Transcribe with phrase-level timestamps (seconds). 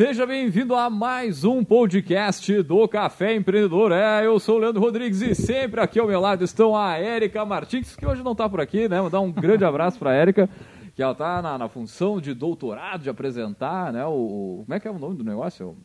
[0.00, 3.92] Seja bem-vindo a mais um podcast do Café Empreendedor.
[3.92, 7.44] É, eu sou o Leandro Rodrigues e sempre aqui ao meu lado estão a Érica
[7.44, 8.98] Martins, que hoje não está por aqui, né?
[8.98, 10.48] Vou dar um grande abraço para a Érica,
[10.96, 14.02] que ela está na, na, função de doutorado, de apresentar, né?
[14.06, 15.76] O, como é que é o nome do negócio?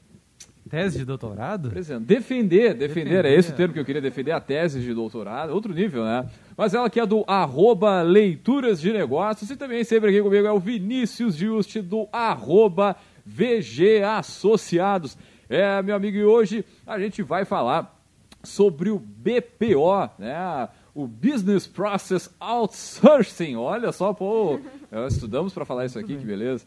[0.69, 1.67] Tese de doutorado?
[1.67, 5.49] Defender, defender, defender, é esse o termo que eu queria defender, a tese de doutorado,
[5.49, 6.25] outro nível, né?
[6.55, 10.51] Mas ela que é do arroba Leituras de Negócios e também sempre aqui comigo é
[10.53, 15.17] o Vinícius Juste do arroba VG Associados.
[15.49, 17.99] É, meu amigo, e hoje a gente vai falar
[18.43, 20.69] sobre o BPO, né?
[20.93, 23.55] O Business Process Outsourcing.
[23.55, 24.59] Olha só, pô,
[25.07, 26.65] estudamos para falar isso aqui, que beleza.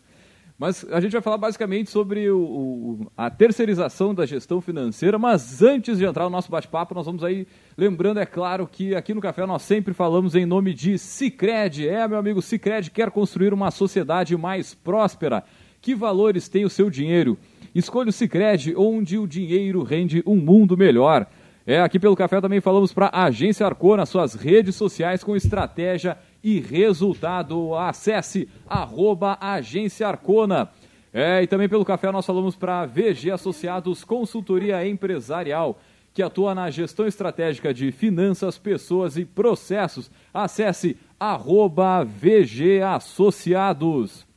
[0.59, 5.63] Mas a gente vai falar basicamente sobre o, o, a terceirização da gestão financeira, mas
[5.63, 9.21] antes de entrar no nosso bate-papo, nós vamos aí, lembrando, é claro, que aqui no
[9.21, 11.89] Café nós sempre falamos em nome de Cicred.
[11.89, 15.45] É, meu amigo, Cicred quer construir uma sociedade mais próspera.
[15.81, 17.39] Que valores tem o seu dinheiro?
[17.75, 21.27] Escolha o Cicred, onde o dinheiro rende um mundo melhor.
[21.67, 26.17] É, aqui pelo Café também falamos para a Agência Arcona, suas redes sociais com estratégia
[26.43, 27.75] e resultado.
[27.75, 30.71] Acesse arroba Agência Arcona.
[31.13, 35.81] É, e também pelo café nós falamos para VG Associados Consultoria Empresarial,
[36.13, 40.11] que atua na gestão estratégica de finanças, pessoas e processos.
[40.33, 44.28] Acesse arroba VG Associados.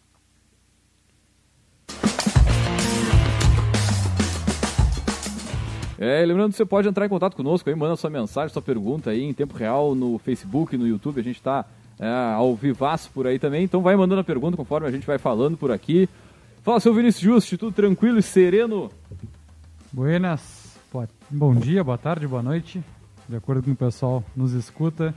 [6.04, 9.12] É, lembrando que você pode entrar em contato conosco aí, manda sua mensagem, sua pergunta
[9.12, 11.64] aí em tempo real no Facebook, no YouTube, a gente está
[12.00, 13.64] é, ao vivaço por aí também.
[13.64, 16.10] Então vai mandando a pergunta conforme a gente vai falando por aqui.
[16.64, 18.90] Fala, seu Vinícius Justi, tudo tranquilo e sereno?
[19.92, 20.76] Buenas,
[21.30, 22.84] bom dia, boa tarde, boa noite,
[23.30, 25.14] de acordo com o pessoal nos escuta.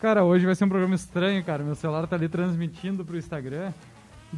[0.00, 1.64] Cara, hoje vai ser um programa estranho, cara.
[1.64, 3.72] Meu celular tá ali transmitindo pro Instagram.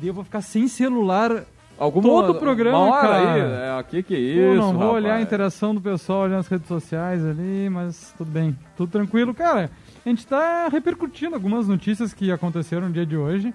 [0.00, 1.44] E eu vou ficar sem celular
[1.82, 3.75] Alguma, todo o programa, hora cara.
[3.75, 5.04] Aí, é, que que é isso, não vou rapaz.
[5.04, 9.34] olhar a interação do pessoal, olhando as redes sociais ali, mas tudo bem, tudo tranquilo.
[9.34, 9.69] Cara,
[10.06, 13.53] a gente está repercutindo algumas notícias que aconteceram no dia de hoje.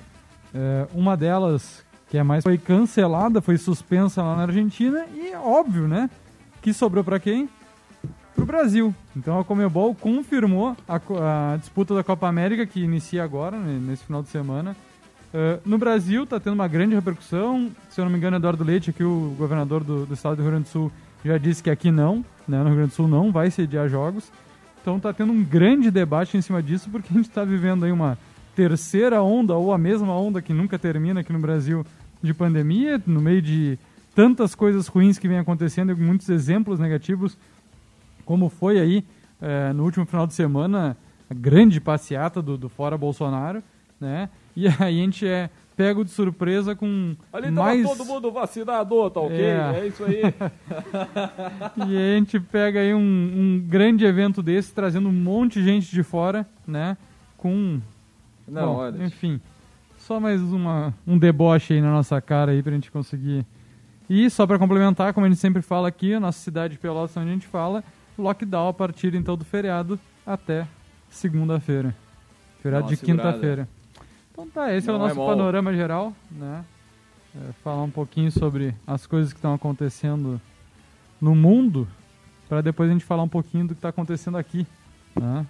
[0.53, 5.87] É, uma delas, que é mais, foi cancelada, foi suspensa lá na Argentina e óbvio,
[5.87, 6.09] né?
[6.61, 7.47] Que sobrou para quem?
[8.35, 8.93] Para o Brasil.
[9.15, 14.03] Então a Comebol confirmou a, a, disputa da Copa América que inicia agora, né, nesse
[14.03, 14.75] final de semana.
[15.33, 17.69] Uh, no Brasil está tendo uma grande repercussão.
[17.89, 20.51] Se eu não me engano, Eduardo Leite, aqui o governador do, do estado do Rio
[20.51, 20.91] Grande do Sul,
[21.23, 24.31] já disse que aqui não, né, no Rio Grande do Sul não vai sediar jogos.
[24.81, 27.91] Então está tendo um grande debate em cima disso, porque a gente está vivendo aí
[27.91, 28.17] uma
[28.55, 31.85] terceira onda, ou a mesma onda que nunca termina aqui no Brasil
[32.23, 33.77] de pandemia, no meio de
[34.15, 37.37] tantas coisas ruins que vem acontecendo e muitos exemplos negativos,
[38.25, 39.03] como foi aí
[39.41, 40.97] é, no último final de semana
[41.29, 43.61] a grande passeata do, do Fora Bolsonaro,
[43.99, 44.29] né?
[44.57, 47.87] E aí a gente é pego de surpresa com Ali mais...
[47.87, 49.39] todo mundo vacinado, tá ok?
[49.39, 50.21] É, é isso aí.
[51.87, 55.91] e a gente pega aí um, um, grande evento desse, trazendo um monte de gente
[55.91, 56.97] de fora, né?
[57.37, 57.79] Com...
[58.47, 59.05] Não, Bom, olha...
[59.05, 59.39] Enfim,
[59.95, 63.45] só mais uma, um deboche aí na nossa cara aí pra gente conseguir...
[64.09, 67.15] E só para complementar, como a gente sempre fala aqui, a nossa cidade de Pelotas,
[67.15, 67.83] onde a gente fala,
[68.17, 70.65] lockdown a partir então do feriado até
[71.11, 71.93] segunda-feira.
[72.63, 73.69] Feriado de quinta-feira.
[74.37, 76.63] Então tá, esse Não é o nosso é panorama geral, né?
[77.35, 80.39] É, falar um pouquinho sobre as coisas que estão acontecendo
[81.19, 81.87] no mundo,
[82.47, 84.67] para depois a gente falar um pouquinho do que está acontecendo aqui,
[85.19, 85.43] né?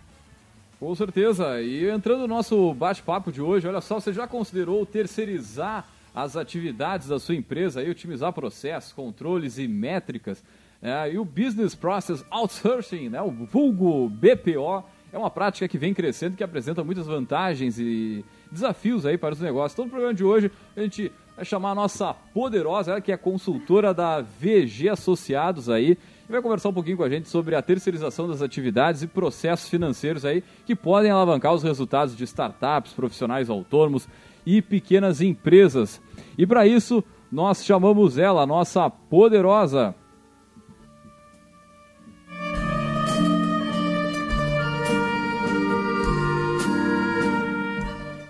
[0.80, 1.62] Com certeza.
[1.62, 7.10] E entrando no nosso bate-papo de hoje, olha só, você já considerou terceirizar as atividades
[7.10, 10.42] da sua empresa e otimizar processos, controles e métricas?
[10.82, 15.94] É, e o Business Process Outsourcing, né, o vulgo BPO, é uma prática que vem
[15.94, 19.74] crescendo, que apresenta muitas vantagens e desafios aí para os negócios.
[19.74, 23.18] Então, no programa de hoje, a gente vai chamar a nossa poderosa, ela que é
[23.18, 25.98] consultora da VG Associados aí,
[26.28, 29.70] e vai conversar um pouquinho com a gente sobre a terceirização das atividades e processos
[29.70, 34.08] financeiros aí que podem alavancar os resultados de startups, profissionais autônomos
[34.46, 36.02] e pequenas empresas.
[36.38, 39.94] E para isso, nós chamamos ela, a nossa poderosa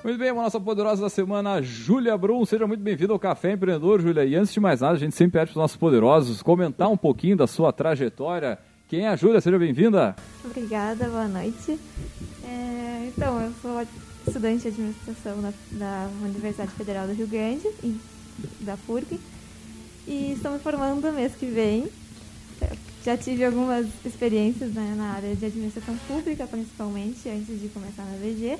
[0.07, 2.45] Muito bem, a nossa poderosa da semana, Júlia Brum.
[2.45, 4.23] Seja muito bem-vinda ao Café Empreendedor, Júlia.
[4.23, 6.95] E antes de mais nada, a gente sempre pede para os nossos poderosos comentar um
[6.95, 8.57] pouquinho da sua trajetória.
[8.87, 9.41] Quem é a Júlia?
[9.41, 10.15] Seja bem-vinda.
[10.45, 11.77] Obrigada, boa noite.
[12.45, 13.85] É, então, eu sou
[14.25, 17.67] estudante de administração da, da Universidade Federal do Rio Grande,
[18.61, 19.19] da FURB,
[20.07, 21.89] e estou me formando mês que vem.
[23.03, 28.15] Já tive algumas experiências né, na área de administração pública, principalmente, antes de começar na
[28.15, 28.57] VG.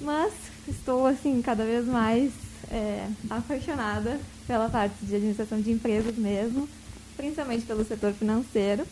[0.00, 0.32] Mas
[0.68, 2.32] estou, assim, cada vez mais
[2.70, 6.68] é, apaixonada pela parte de administração de empresas mesmo,
[7.16, 8.86] principalmente pelo setor financeiro,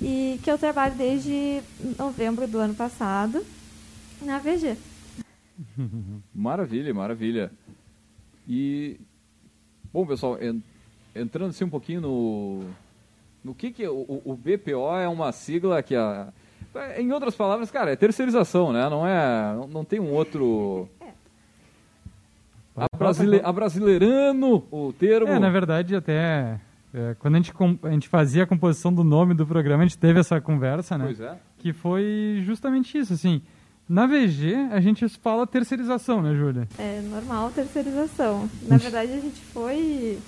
[0.00, 1.60] e que eu trabalho desde
[1.98, 3.44] novembro do ano passado
[4.20, 4.76] na VG.
[6.34, 7.52] Maravilha, maravilha.
[8.48, 8.98] E,
[9.92, 10.60] bom, pessoal, en,
[11.14, 12.64] entrando assim um pouquinho no,
[13.42, 16.32] no que que o, o BPO é uma sigla que a
[16.98, 18.88] em outras palavras, cara, é terceirização, né?
[18.88, 20.88] Não é, não, não tem um outro
[22.76, 25.28] Abrasile, abrasileirando o termo.
[25.28, 26.58] É, na verdade, até
[26.92, 29.98] é, quando a gente, a gente fazia a composição do nome do programa, a gente
[29.98, 31.04] teve essa conversa, né?
[31.04, 31.36] Pois é.
[31.58, 33.42] Que foi justamente isso, assim.
[33.88, 36.66] Na VG, a gente fala terceirização, né, Júlia?
[36.78, 38.48] É normal terceirização.
[38.62, 40.18] Na verdade, a gente foi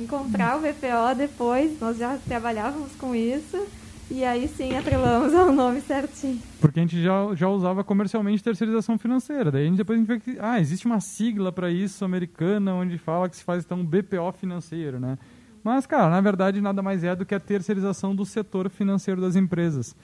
[0.00, 3.66] encontrar o VPO depois, nós já trabalhávamos com isso,
[4.12, 6.40] e aí sim atrelamos ao nome certinho.
[6.60, 9.50] Porque a gente já, já usava comercialmente terceirização financeira.
[9.50, 12.74] Daí a gente, depois a gente vê que ah, existe uma sigla para isso americana
[12.74, 15.18] onde fala que se faz então BPO financeiro, né?
[15.64, 19.36] Mas, cara, na verdade nada mais é do que a terceirização do setor financeiro das
[19.36, 19.96] empresas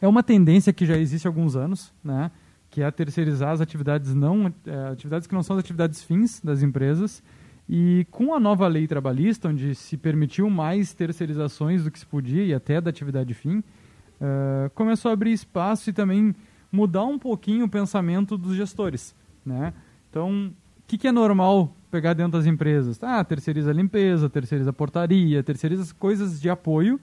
[0.00, 2.30] é uma tendência que já existe há alguns anos, né?
[2.70, 6.62] que é terceirizar as atividades não é, atividades que não são as atividades fins das
[6.62, 7.22] empresas.
[7.68, 12.44] E com a nova lei trabalhista, onde se permitiu mais terceirizações do que se podia
[12.44, 16.34] e até da atividade fim, uh, começou a abrir espaço e também
[16.70, 19.14] mudar um pouquinho o pensamento dos gestores.
[19.44, 19.72] Né?
[20.08, 23.02] Então, o que, que é normal pegar dentro das empresas?
[23.02, 27.00] Ah, terceiriza a limpeza, terceiriza a portaria, terceiriza coisas de apoio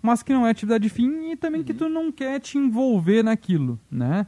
[0.00, 1.66] mas que não é atividade fim e também uhum.
[1.66, 4.26] que tu não quer te envolver naquilo, né?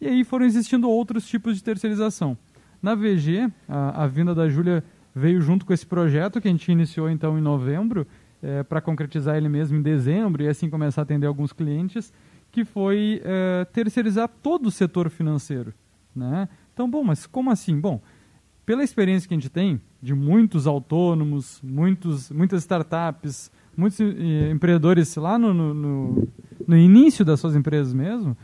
[0.00, 2.36] E aí foram existindo outros tipos de terceirização.
[2.80, 4.84] Na VG, a, a vinda da Júlia
[5.18, 8.06] veio junto com esse projeto que a gente iniciou então em novembro,
[8.42, 12.12] é, para concretizar ele mesmo em dezembro e assim começar a atender alguns clientes,
[12.52, 15.74] que foi é, terceirizar todo o setor financeiro,
[16.14, 16.48] né?
[16.72, 17.78] Então, bom, mas como assim?
[17.78, 18.00] Bom,
[18.64, 25.16] pela experiência que a gente tem de muitos autônomos, muitos, muitas startups, muitos eh, empreendedores
[25.16, 26.28] lá no, no,
[26.66, 28.36] no, início das suas empresas mesmo,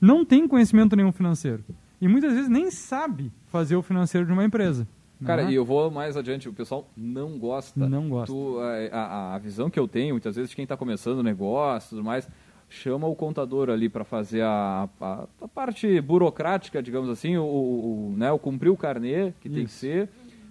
[0.00, 1.62] não tem conhecimento nenhum financeiro.
[2.00, 4.88] E muitas vezes nem sabe fazer o financeiro de uma empresa.
[5.24, 5.52] Cara, né?
[5.52, 7.88] e eu vou mais adiante, o pessoal não gosta.
[7.88, 8.32] Não gosta.
[8.32, 8.58] Tu,
[8.92, 11.90] a, a, visão que eu tenho, muitas vezes, de quem está começando o negócio e
[11.90, 12.28] tudo mais,
[12.68, 18.08] chama o contador ali para fazer a, a, a, parte burocrática, digamos assim, o, o,
[18.12, 19.56] o né, o cumprir o carnê, que Isso.
[19.56, 20.08] tem que ser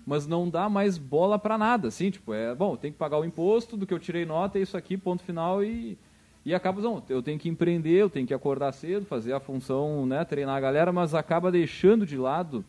[0.07, 3.25] mas não dá mais bola para nada, assim, tipo, é, bom, tem que pagar o
[3.25, 5.97] imposto do que eu tirei nota, é isso aqui, ponto final e
[6.45, 10.05] e acaba, não, eu tenho que empreender, eu tenho que acordar cedo, fazer a função,
[10.05, 12.63] né, treinar a galera, mas acaba deixando de lado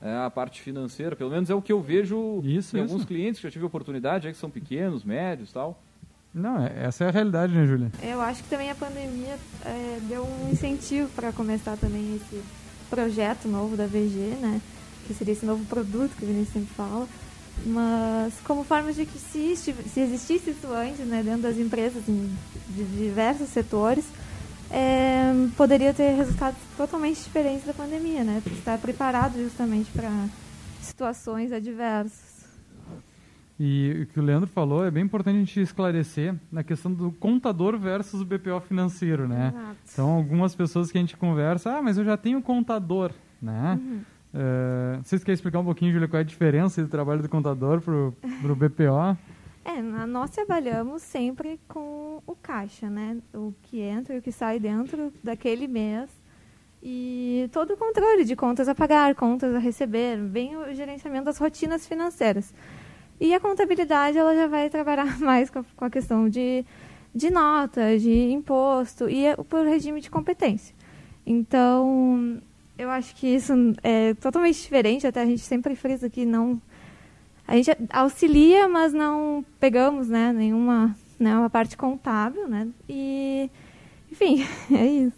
[0.00, 2.78] é, a parte financeira, pelo menos é o que eu vejo isso, em isso.
[2.78, 5.80] alguns clientes que eu tive oportunidade, é que são pequenos, médios tal.
[6.32, 7.90] Não, é, essa é a realidade, né, Júlia?
[8.02, 12.42] Eu acho que também a pandemia é, deu um incentivo para começar também esse
[12.88, 14.60] projeto novo da VG, né?
[15.08, 17.08] que seria esse novo produto que o Vinícius sempre fala,
[17.64, 22.30] mas como forma de que se, se existisse isso antes, né, dentro das empresas em,
[22.68, 24.04] de diversos setores,
[24.70, 28.42] é, poderia ter resultados totalmente diferentes da pandemia, né?
[28.46, 30.10] Estar preparado justamente para
[30.80, 32.28] situações adversas.
[33.60, 37.10] E o que o Leandro falou é bem importante a gente esclarecer na questão do
[37.10, 39.52] contador versus o BPO financeiro, né?
[39.52, 39.76] Exato.
[39.92, 43.10] Então, algumas pessoas que a gente conversa, ah, mas eu já tenho contador,
[43.42, 43.80] né?
[43.80, 44.00] Uhum.
[44.32, 47.80] Uh, vocês querem explicar um pouquinho, Júlia, qual é a diferença do trabalho do contador
[47.80, 47.92] para
[48.52, 49.16] o BPO?
[49.78, 53.18] É, nós trabalhamos sempre com o caixa, né?
[53.32, 56.10] O que entra e o que sai dentro daquele mês.
[56.82, 61.38] E todo o controle de contas a pagar, contas a receber, bem o gerenciamento das
[61.38, 62.52] rotinas financeiras.
[63.20, 66.64] E a contabilidade, ela já vai trabalhar mais com a, com a questão de,
[67.14, 70.74] de nota, de imposto e por regime de competência.
[71.24, 72.40] Então,
[72.76, 73.52] eu acho que isso
[73.84, 76.60] é totalmente diferente, até a gente sempre frisa que não.
[77.48, 82.68] A gente auxilia, mas não pegamos né, nenhuma né, uma parte contábil, né?
[82.86, 83.50] E,
[84.12, 85.16] enfim, é isso.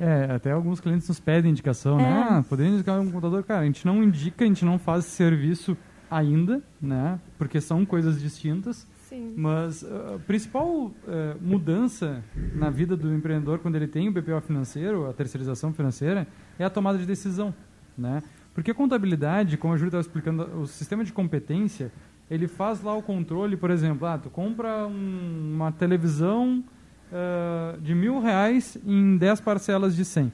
[0.00, 2.04] É, até alguns clientes nos pedem indicação, né?
[2.04, 2.06] é.
[2.06, 2.26] né?
[2.30, 3.44] Ah, poderia indicar um contador?
[3.44, 5.76] Cara, a gente não indica, a gente não faz esse serviço
[6.10, 7.20] ainda, né?
[7.38, 8.84] Porque são coisas distintas.
[9.08, 9.34] Sim.
[9.36, 10.92] Mas ah, a principal uh,
[11.40, 12.22] mudança
[12.54, 16.26] na vida do empreendedor quando ele tem o BPO financeiro, a terceirização financeira,
[16.58, 17.54] é a tomada de decisão,
[17.96, 18.22] né?
[18.58, 21.92] Porque contabilidade, como a Júlia estava explicando, o sistema de competência,
[22.28, 26.64] ele faz lá o controle, por exemplo, ah, tu compra um, uma televisão
[27.12, 30.32] uh, de mil reais em 10 parcelas de 100,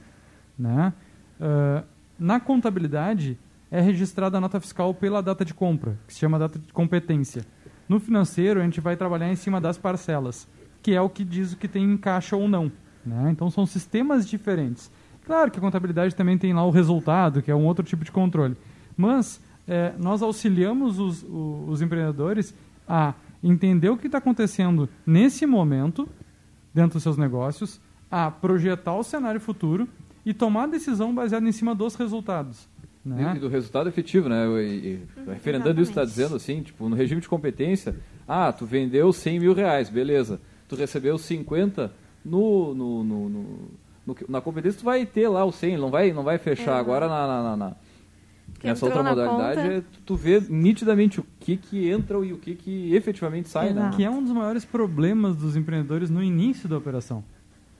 [0.57, 0.91] né?
[1.39, 1.85] Uh,
[2.17, 3.37] na contabilidade,
[3.69, 7.45] é registrada a nota fiscal pela data de compra, que se chama data de competência.
[7.87, 10.47] No financeiro, a gente vai trabalhar em cima das parcelas,
[10.81, 12.71] que é o que diz o que tem em caixa ou não.
[13.05, 13.29] Né?
[13.29, 14.89] Então, são sistemas diferentes.
[15.25, 18.11] Claro que a contabilidade também tem lá o resultado, que é um outro tipo de
[18.11, 18.55] controle.
[18.95, 22.53] Mas é, nós auxiliamos os, os, os empreendedores
[22.87, 23.13] a
[23.43, 26.07] entender o que está acontecendo nesse momento
[26.73, 27.79] dentro dos seus negócios,
[28.11, 29.87] a projetar o cenário futuro
[30.25, 32.67] e tomar decisão baseada em cima dos resultados.
[33.03, 33.35] Né?
[33.35, 34.47] E do resultado efetivo, né?
[34.61, 37.95] E, e, referendando isso, está dizendo assim, tipo, no regime de competência,
[38.27, 40.41] ah, tu vendeu 100 mil reais, beleza.
[40.67, 43.69] Tu recebeu 50 no, no, no, no-
[44.05, 46.63] no- na competência, tu vai ter lá o 100, não vai, não vai fechar.
[46.63, 46.79] Exato.
[46.79, 47.75] Agora, na, na- na-
[48.63, 49.73] nessa outra modalidade, conta.
[49.73, 53.81] é tu, vê nitidamente o que que entra e o que que efetivamente sai, né?
[53.81, 53.97] Exato.
[53.97, 57.23] Que é um dos maiores problemas dos empreendedores no início da operação.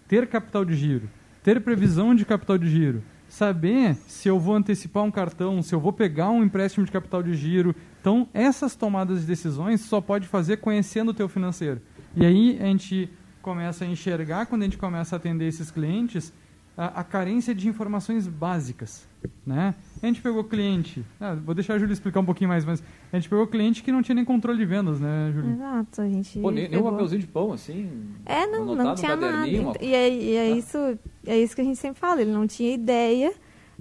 [0.07, 1.09] Ter capital de giro,
[1.43, 5.79] ter previsão de capital de giro, saber se eu vou antecipar um cartão, se eu
[5.79, 7.75] vou pegar um empréstimo de capital de giro.
[8.01, 11.81] Então, essas tomadas de decisões só pode fazer conhecendo o teu financeiro.
[12.15, 13.09] E aí a gente
[13.45, 16.33] começa a enxergar, quando a gente começa a atender esses clientes,
[16.75, 19.07] a, a carência de informações básicas.
[19.45, 19.75] Né?
[20.01, 22.81] A gente pegou cliente, ah, vou deixar a Júlia explicar um pouquinho mais, mas
[23.13, 25.51] a gente pegou cliente que não tinha nem controle de vendas, né, Júlia?
[25.53, 26.39] Exato, a gente.
[26.39, 27.89] Pô, nem, nem um papelzinho de pão, assim.
[28.25, 29.47] É, não, anotado não tinha nada.
[29.47, 30.77] uma- E é, e é isso,
[31.25, 33.31] é isso que a gente sempre fala, ele não tinha ideia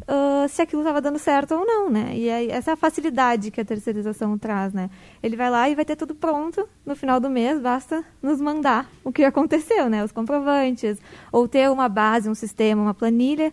[0.06, 2.16] ah, se aquilo estava dando certo ou não, né?
[2.16, 4.90] E essa é a facilidade que a terceirização traz, né?
[5.22, 8.90] Ele vai lá e vai ter tudo pronto no final do mês, basta nos mandar
[9.04, 10.04] o que aconteceu, né?
[10.04, 10.98] Os comprovantes,
[11.30, 13.52] ou ter uma base, um sistema, uma planilha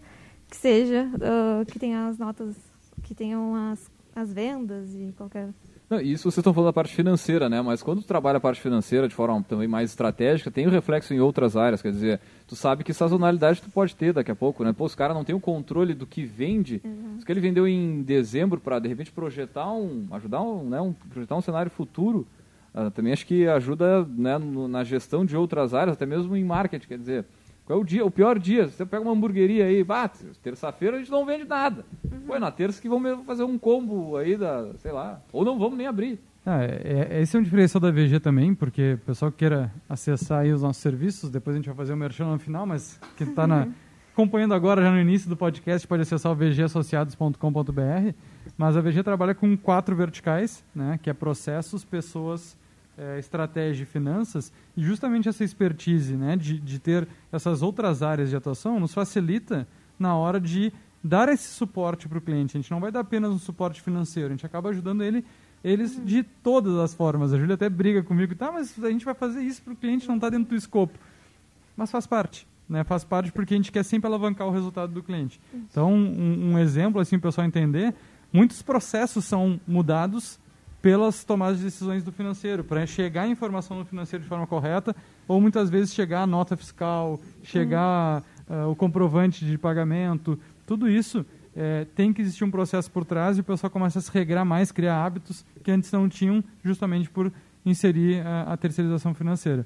[0.50, 2.56] que seja, ah, que tenha as notas,
[3.04, 5.50] que tenham as, as vendas e qualquer
[5.90, 7.62] Não, isso vocês estão falando da parte financeira, né?
[7.62, 11.20] Mas quando trabalha a parte financeira de forma também mais estratégica, tem o reflexo em
[11.20, 11.82] outras áreas.
[11.82, 12.20] Quer dizer,
[12.52, 14.74] tu sabe que sazonalidade tu pode ter daqui a pouco, né?
[14.74, 16.82] Pô, os caras não têm o controle do que vende.
[17.18, 20.92] Se que ele vendeu em dezembro para de repente projetar um, ajudar um, né, um
[20.92, 22.28] projetar um cenário futuro,
[22.74, 26.44] ah, também acho que ajuda né, no- na gestão de outras áreas, até mesmo em
[26.44, 26.88] marketing.
[26.90, 27.26] Quer dizer,
[27.66, 28.68] qual é o dia, o pior dia?
[28.68, 31.86] Você pega uma hamburgueria aí, bate, terça-feira a gente não vende nada.
[32.28, 35.58] Pô, é na terça que vamos fazer um combo aí da, sei lá, ou não
[35.58, 36.20] vamos nem abrir.
[36.46, 39.72] Ah, é, é- esse é um diferencial da VG também, porque o pessoal que queira
[39.88, 43.28] acessar os nossos serviços, depois a gente vai fazer o merchan no final, mas quem
[43.30, 43.46] está
[44.12, 48.14] acompanhando agora, já no início do podcast, pode acessar o vgassociados.com.br.
[48.58, 52.58] Mas a VG trabalha com quatro verticais, né, que é processos, pessoas,
[52.98, 54.52] eh, estratégia e finanças.
[54.76, 59.68] E justamente essa expertise né, de, de ter essas outras áreas de atuação nos facilita
[59.98, 62.58] na hora de dar esse suporte para o cliente.
[62.58, 65.24] A gente não vai dar apenas um suporte financeiro, a gente acaba ajudando ele
[65.64, 67.34] eles de todas as formas.
[67.34, 70.08] A Júlia até briga comigo, tá, mas a gente vai fazer isso para o cliente,
[70.08, 70.98] não está dentro do escopo.
[71.76, 72.84] Mas faz parte, né?
[72.84, 75.40] Faz parte porque a gente quer sempre alavancar o resultado do cliente.
[75.54, 77.94] Então, um, um exemplo, assim, para o pessoal entender,
[78.32, 80.40] muitos processos são mudados
[80.82, 84.96] pelas tomadas de decisões do financeiro, para chegar a informação no financeiro de forma correta,
[85.28, 91.24] ou muitas vezes chegar a nota fiscal, chegar ah, o comprovante de pagamento, tudo isso
[91.56, 94.46] eh, tem que existir um processo por trás e o pessoal começa a se regrar
[94.46, 97.32] mais, criar hábitos que antes não tinham, justamente por
[97.66, 99.66] inserir a, a terceirização financeira.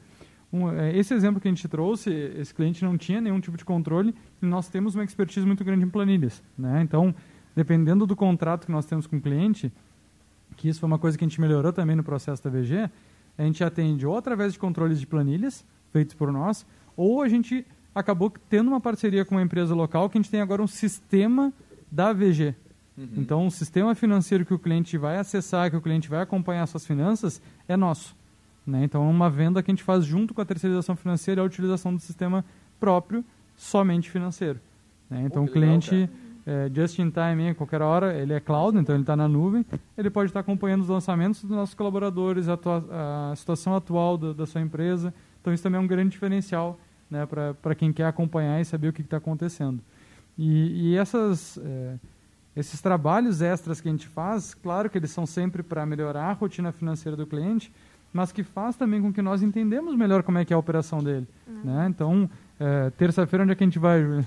[0.52, 3.66] Um, eh, esse exemplo que a gente trouxe, esse cliente não tinha nenhum tipo de
[3.66, 6.42] controle e nós temos uma expertise muito grande em planilhas.
[6.58, 6.82] Né?
[6.82, 7.14] Então,
[7.56, 9.72] dependendo do contrato que nós temos com o cliente,
[10.56, 12.90] que isso foi uma coisa que a gente melhorou também no processo da VG,
[13.38, 16.66] a gente atende ou através de controles de planilhas feitos por nós,
[16.96, 20.42] ou a gente acabou tendo uma parceria com uma empresa local que a gente tem
[20.42, 21.54] agora um sistema
[21.92, 22.56] da VG.
[22.98, 26.86] Então, o sistema financeiro que o cliente vai acessar, que o cliente vai acompanhar suas
[26.86, 28.16] finanças, é nosso.
[28.66, 28.86] Né?
[28.86, 31.46] Então, é uma venda que a gente faz junto com a terceirização financeira e a
[31.46, 32.44] utilização do sistema
[32.80, 33.24] próprio,
[33.58, 34.60] somente financeiro.
[35.10, 35.24] Né?
[35.26, 36.10] Então, que o legal, cliente,
[36.46, 39.66] é, just in time, qualquer hora, ele é cloud, então ele está na nuvem,
[39.98, 42.58] ele pode estar acompanhando os lançamentos dos nossos colaboradores, a,
[43.32, 45.14] a situação atual da, da sua empresa.
[45.42, 47.28] Então, isso também é um grande diferencial né,
[47.62, 49.82] para quem quer acompanhar e saber o que está acontecendo.
[50.38, 51.96] E, e essas, é,
[52.56, 56.34] esses trabalhos extras que a gente faz, claro que eles são sempre para melhorar a
[56.34, 57.72] rotina financeira do cliente,
[58.12, 61.04] mas que faz também com que nós entendemos melhor como é que é a operação
[61.04, 61.28] dele.
[61.48, 61.88] Né?
[61.90, 64.26] Então, é, terça-feira, onde é que a gente vai?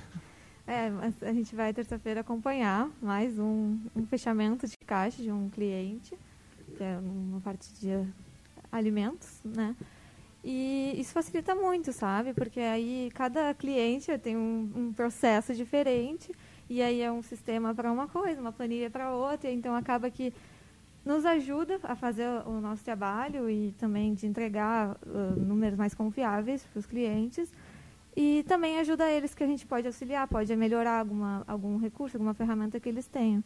[0.66, 6.14] É, a gente vai terça-feira acompanhar mais um, um fechamento de caixa de um cliente,
[6.76, 8.06] que é uma parte de
[8.70, 9.74] alimentos, né?
[10.50, 12.32] E isso facilita muito, sabe?
[12.32, 16.32] Porque aí cada cliente tem um, um processo diferente
[16.70, 20.32] e aí é um sistema para uma coisa, uma planilha para outra, então acaba que
[21.04, 26.62] nos ajuda a fazer o nosso trabalho e também de entregar uh, números mais confiáveis
[26.72, 27.52] para os clientes.
[28.16, 32.32] E também ajuda eles que a gente pode auxiliar, pode melhorar alguma, algum recurso, alguma
[32.32, 33.44] ferramenta que eles tenham.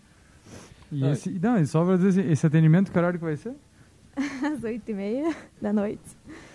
[0.90, 3.54] E esse, não, só para dizer, esse- esse atendimento, que horário que vai ser?
[4.45, 6.02] Às oito e meia da noite.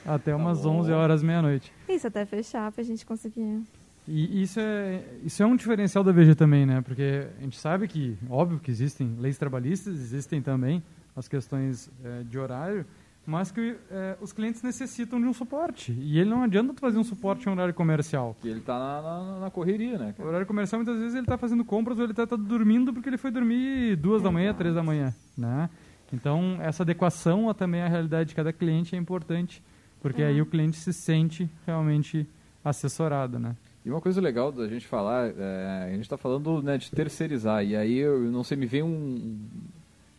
[0.05, 0.79] Até umas bom.
[0.79, 1.71] 11 horas, meia-noite.
[1.89, 3.63] Isso, até fechar para a gente conseguir.
[4.07, 6.81] E isso é, isso é um diferencial da VG também, né?
[6.81, 10.81] Porque a gente sabe que, óbvio que existem leis trabalhistas, existem também
[11.13, 12.85] as questões é, de horário,
[13.25, 15.91] mas que é, os clientes necessitam de um suporte.
[15.91, 18.37] E ele não adianta tu fazer um suporte em horário comercial.
[18.41, 20.15] Que ele está na, na, na, correria, né?
[20.17, 23.09] O horário comercial, muitas vezes, ele está fazendo compras ou ele está tá dormindo porque
[23.09, 25.69] ele foi dormir duas da manhã, três da manhã, né?
[26.13, 29.61] Então, essa adequação a, também à realidade de cada cliente é importante,
[30.01, 32.27] porque aí o cliente se sente realmente
[32.63, 33.55] assessorado, né?
[33.85, 37.63] E uma coisa legal da gente falar, é, a gente está falando né, de terceirizar,
[37.63, 39.39] e aí eu não sei, me vem um.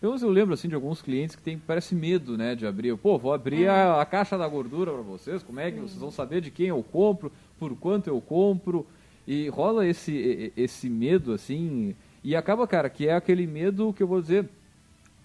[0.01, 2.97] Eu, eu lembro assim de alguns clientes que tem, parece medo né, de abrir.
[2.97, 3.69] Pô, vou abrir é.
[3.69, 6.69] a, a, caixa da gordura para vocês, como é que vocês vão saber de quem
[6.69, 8.87] eu compro, por quanto eu compro.
[9.27, 14.07] E rola esse, esse medo assim, e acaba, cara, que é aquele medo que eu
[14.07, 14.49] vou dizer,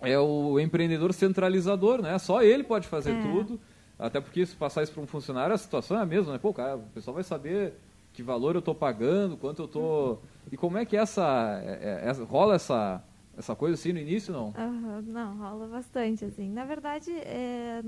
[0.04, 2.18] é o empreendedor centralizador, né?
[2.20, 3.22] Só ele pode fazer é.
[3.22, 3.60] tudo.
[3.98, 6.40] Até porque se passar isso para um funcionário, a situação é a mesma, né?
[6.40, 7.74] Pô, cara, o pessoal vai saber
[8.12, 10.22] que valor eu estou pagando, quanto eu estou...
[10.52, 13.04] E como é que essa, é, é, rola essa,
[13.38, 14.54] essa coisa assim no início, não?
[14.58, 16.50] Uhum, não, rola bastante, assim.
[16.50, 17.82] Na verdade, é,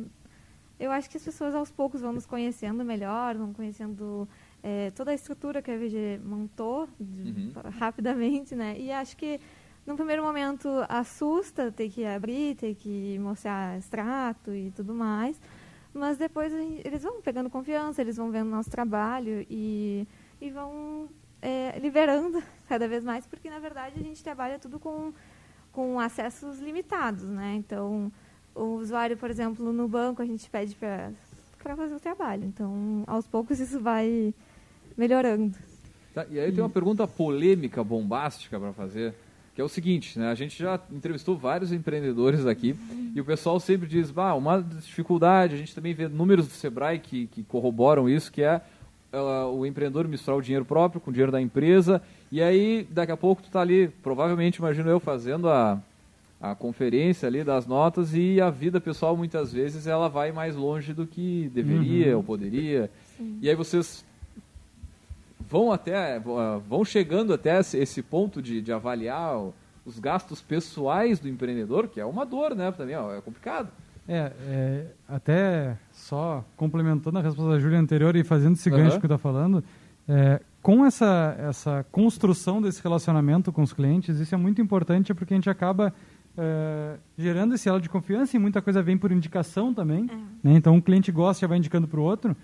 [0.79, 4.27] eu acho que as pessoas aos poucos vão nos conhecendo melhor, vão conhecendo
[4.63, 7.51] é, toda a estrutura que a VG montou de, uhum.
[7.77, 8.75] rapidamente, né?
[8.79, 9.39] E acho que
[9.85, 15.39] no primeiro momento assusta ter que abrir, ter que mostrar extrato e tudo mais,
[15.93, 20.07] mas depois gente, eles vão pegando confiança, eles vão vendo nosso trabalho e,
[20.41, 21.07] e vão
[21.41, 25.13] é, liberando cada vez mais, porque na verdade a gente trabalha tudo com,
[25.71, 27.53] com acessos limitados, né?
[27.55, 28.11] Então,
[28.55, 32.45] o usuário, por exemplo, no banco a gente pede para fazer o trabalho.
[32.45, 34.33] Então, aos poucos isso vai
[34.97, 35.55] melhorando.
[36.13, 39.13] Tá, e aí tem uma pergunta polêmica, bombástica para fazer
[39.55, 40.29] que é o seguinte, né?
[40.29, 42.75] A gente já entrevistou vários empreendedores aqui
[43.15, 46.99] e o pessoal sempre diz, bah, uma dificuldade, a gente também vê números do Sebrae
[46.99, 48.61] que, que corroboram isso, que é
[49.13, 53.13] uh, o empreendedor misturar o dinheiro próprio com o dinheiro da empresa e aí daqui
[53.13, 55.81] a pouco tu está ali, provavelmente, imagino eu, fazendo a,
[56.41, 60.93] a conferência ali das notas e a vida pessoal muitas vezes ela vai mais longe
[60.93, 62.17] do que deveria uhum.
[62.17, 62.91] ou poderia.
[63.17, 63.39] Sim.
[63.41, 64.03] E aí vocês
[65.49, 69.39] vão até vão chegando até esse ponto de, de avaliar
[69.85, 72.71] os gastos pessoais do empreendedor, que é uma dor, né?
[72.71, 73.69] Também ó, é complicado.
[74.07, 78.99] É, é, até só complementando a resposta da Júlia anterior e fazendo esse gancho uhum.
[78.99, 79.63] que está falando,
[80.07, 85.33] é, com essa, essa construção desse relacionamento com os clientes, isso é muito importante porque
[85.33, 85.93] a gente acaba
[86.37, 90.07] é, gerando esse elo de confiança e muita coisa vem por indicação também.
[90.09, 90.15] É.
[90.47, 90.55] Né?
[90.55, 92.35] Então, um cliente gosta e já vai indicando para o outro.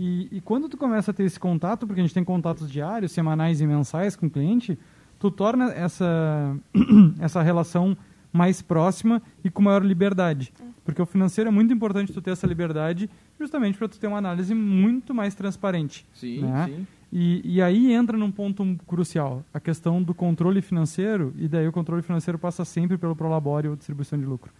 [0.00, 3.10] E, e, quando tu começa a ter esse contato, porque a gente tem contatos diários,
[3.10, 4.78] semanais e mensais com o cliente,
[5.18, 6.56] tu torna essa,
[7.18, 7.96] essa relação
[8.32, 10.52] mais próxima e com maior liberdade.
[10.60, 10.64] É.
[10.84, 14.18] Porque o financeiro é muito importante tu ter essa liberdade justamente para tu ter uma
[14.18, 16.06] análise muito mais transparente.
[16.14, 16.66] Sim, né?
[16.68, 16.86] sim.
[17.12, 21.72] E, e aí entra num ponto crucial, a questão do controle financeiro, e daí o
[21.72, 24.52] controle financeiro passa sempre pelo Prolabore ou distribuição de lucro.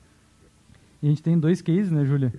[1.00, 2.32] E a gente tem dois cases, né, Júlia?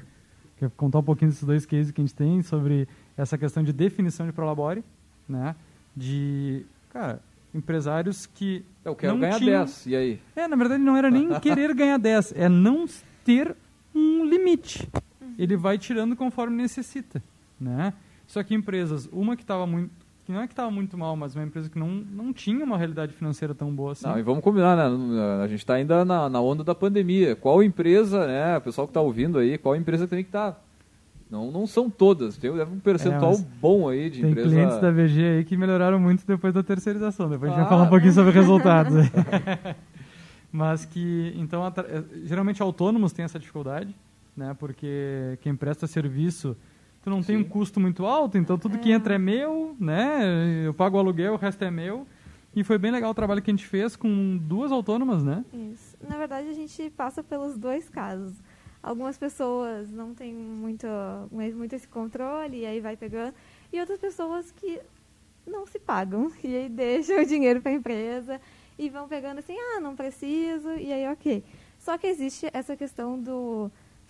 [0.59, 3.71] Quer contar um pouquinho desses dois cases que a gente tem sobre essa questão de
[3.71, 4.83] definição de prolabore,
[5.27, 5.55] né?
[5.95, 7.21] De, cara,
[7.53, 9.63] empresários que Eu quero não ganhar tinham...
[9.63, 10.21] 10, e aí?
[10.35, 12.85] É, na verdade não era nem querer ganhar 10, é não
[13.23, 13.55] ter
[13.95, 14.87] um limite.
[15.37, 17.23] Ele vai tirando conforme necessita,
[17.59, 17.93] né?
[18.27, 19.91] Só que empresas, uma que estava muito
[20.29, 22.77] que não é que estava muito mal, mas uma empresa que não, não tinha uma
[22.77, 24.05] realidade financeira tão boa assim.
[24.05, 25.43] Não, e vamos combinar, né?
[25.43, 27.35] A gente está ainda na, na onda da pandemia.
[27.35, 28.55] Qual empresa, né?
[28.57, 30.51] O pessoal que está ouvindo aí, qual empresa tem que estar?
[30.51, 30.59] Tá?
[31.31, 34.49] Não, não são todas, tem um percentual é, bom aí de tem empresa.
[34.49, 37.27] Tem clientes da VG aí que melhoraram muito depois da terceirização.
[37.27, 39.07] Depois ah, a gente vai falar um pouquinho sobre resultados.
[40.53, 43.95] mas que, então, é, geralmente autônomos têm essa dificuldade,
[44.37, 44.55] né?
[44.59, 46.55] Porque quem presta serviço
[47.01, 47.27] tu não Sim.
[47.27, 48.79] tem um custo muito alto, então tudo é.
[48.79, 50.65] que entra é meu, né?
[50.65, 52.07] Eu pago o aluguel, o resto é meu.
[52.55, 55.45] E foi bem legal o trabalho que a gente fez com duas autônomas, né?
[55.53, 55.95] Isso.
[56.07, 58.33] Na verdade, a gente passa pelos dois casos.
[58.81, 60.87] Algumas pessoas não têm muito,
[61.31, 63.33] muito esse controle, e aí vai pegando.
[63.71, 64.79] E outras pessoas que
[65.45, 68.41] não se pagam, e aí deixam o dinheiro para a empresa,
[68.77, 71.43] e vão pegando assim, ah, não preciso, e aí ok.
[71.77, 73.69] Só que existe essa questão do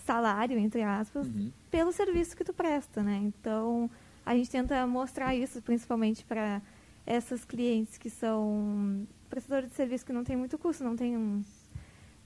[0.10, 1.52] salário, entre aspas, uhum.
[1.70, 3.22] pelo serviço que tu presta, né?
[3.24, 3.88] Então,
[4.26, 6.64] a gente tenta mostrar isso principalmente para
[7.06, 11.44] essas clientes que são prestadores de serviço que não tem muito custo, não tem um,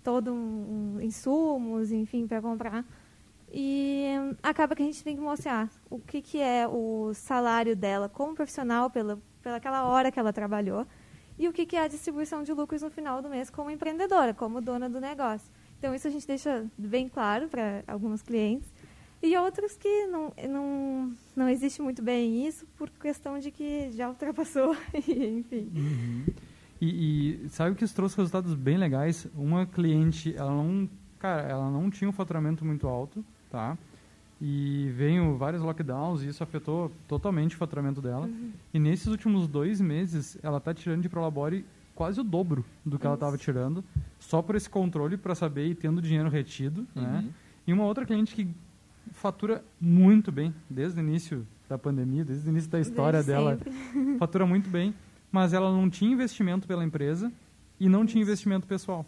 [0.02, 2.86] todo um, um insumos, enfim, para comprar.
[3.52, 4.06] E
[4.42, 8.34] acaba que a gente tem que mostrar o que, que é o salário dela como
[8.34, 10.88] profissional pela, pelaquela hora que ela trabalhou
[11.38, 14.34] e o que, que é a distribuição de lucros no final do mês como empreendedora,
[14.34, 15.52] como dona do negócio.
[15.84, 18.66] Então, isso a gente deixa bem claro para alguns clientes.
[19.22, 24.08] E outros que não, não, não existe muito bem isso por questão de que já
[24.08, 25.70] ultrapassou, enfim.
[25.76, 26.26] Uhum.
[26.80, 29.28] E, e, sabe que isso trouxe resultados bem legais?
[29.36, 33.78] Uma cliente, ela não, cara, ela não tinha um faturamento muito alto, tá?
[34.42, 38.28] E veio vários lockdowns e isso afetou totalmente o faturamento dela.
[38.28, 38.52] Uhum.
[38.74, 43.06] E nesses últimos dois meses, ela está tirando de Prolabore quase o dobro do que
[43.06, 43.84] ela estava tirando,
[44.20, 47.02] só por esse controle para saber e tendo dinheiro retido, né?
[47.02, 47.12] uhum.
[47.22, 47.30] né?
[47.66, 48.48] E uma outra cliente que
[49.12, 53.58] fatura muito bem, desde o início da pandemia, desde o início da história desde dela,
[53.58, 54.18] sempre.
[54.20, 54.94] fatura muito bem,
[55.32, 57.32] mas ela não tinha investimento pela empresa
[57.80, 59.06] e não tinha investimento pessoal.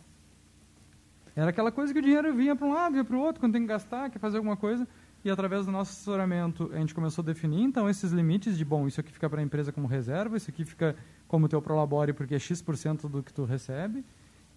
[1.35, 3.53] Era aquela coisa que o dinheiro vinha para um lado, vinha para o outro, quando
[3.53, 4.87] tem que gastar, quer fazer alguma coisa.
[5.23, 8.87] E através do nosso assessoramento, a gente começou a definir, então, esses limites de, bom,
[8.87, 10.95] isso aqui fica para a empresa como reserva, isso aqui fica
[11.27, 14.03] como teu prolabore porque é X% do que tu recebe.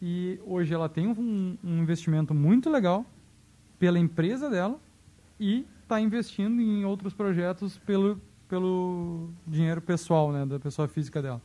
[0.01, 3.05] E hoje ela tem um, um investimento muito legal
[3.79, 4.79] pela empresa dela
[5.39, 11.41] e está investindo em outros projetos pelo, pelo dinheiro pessoal, né, da pessoa física dela.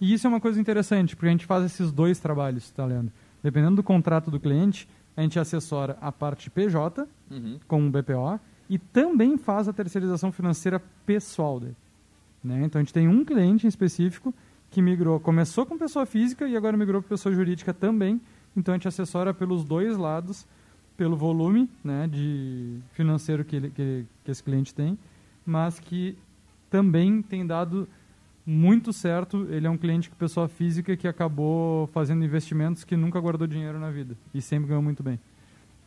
[0.00, 3.12] E isso é uma coisa interessante, porque a gente faz esses dois trabalhos, tá lendo?
[3.42, 7.58] Dependendo do contrato do cliente, a gente assessora a parte PJ, uhum.
[7.68, 11.76] com o BPO, e também faz a terceirização financeira pessoal dele.
[12.42, 12.62] Né?
[12.64, 14.32] Então a gente tem um cliente em específico
[14.70, 18.20] que migrou, começou com pessoa física e agora migrou para pessoa jurídica também.
[18.56, 20.46] Então a gente assessora pelos dois lados
[21.00, 24.98] pelo volume né, de financeiro que, ele, que, que esse cliente tem,
[25.46, 26.14] mas que
[26.68, 27.88] também tem dado
[28.44, 29.46] muito certo.
[29.48, 33.78] Ele é um cliente que pessoa física que acabou fazendo investimentos que nunca guardou dinheiro
[33.78, 35.18] na vida e sempre ganhou muito bem.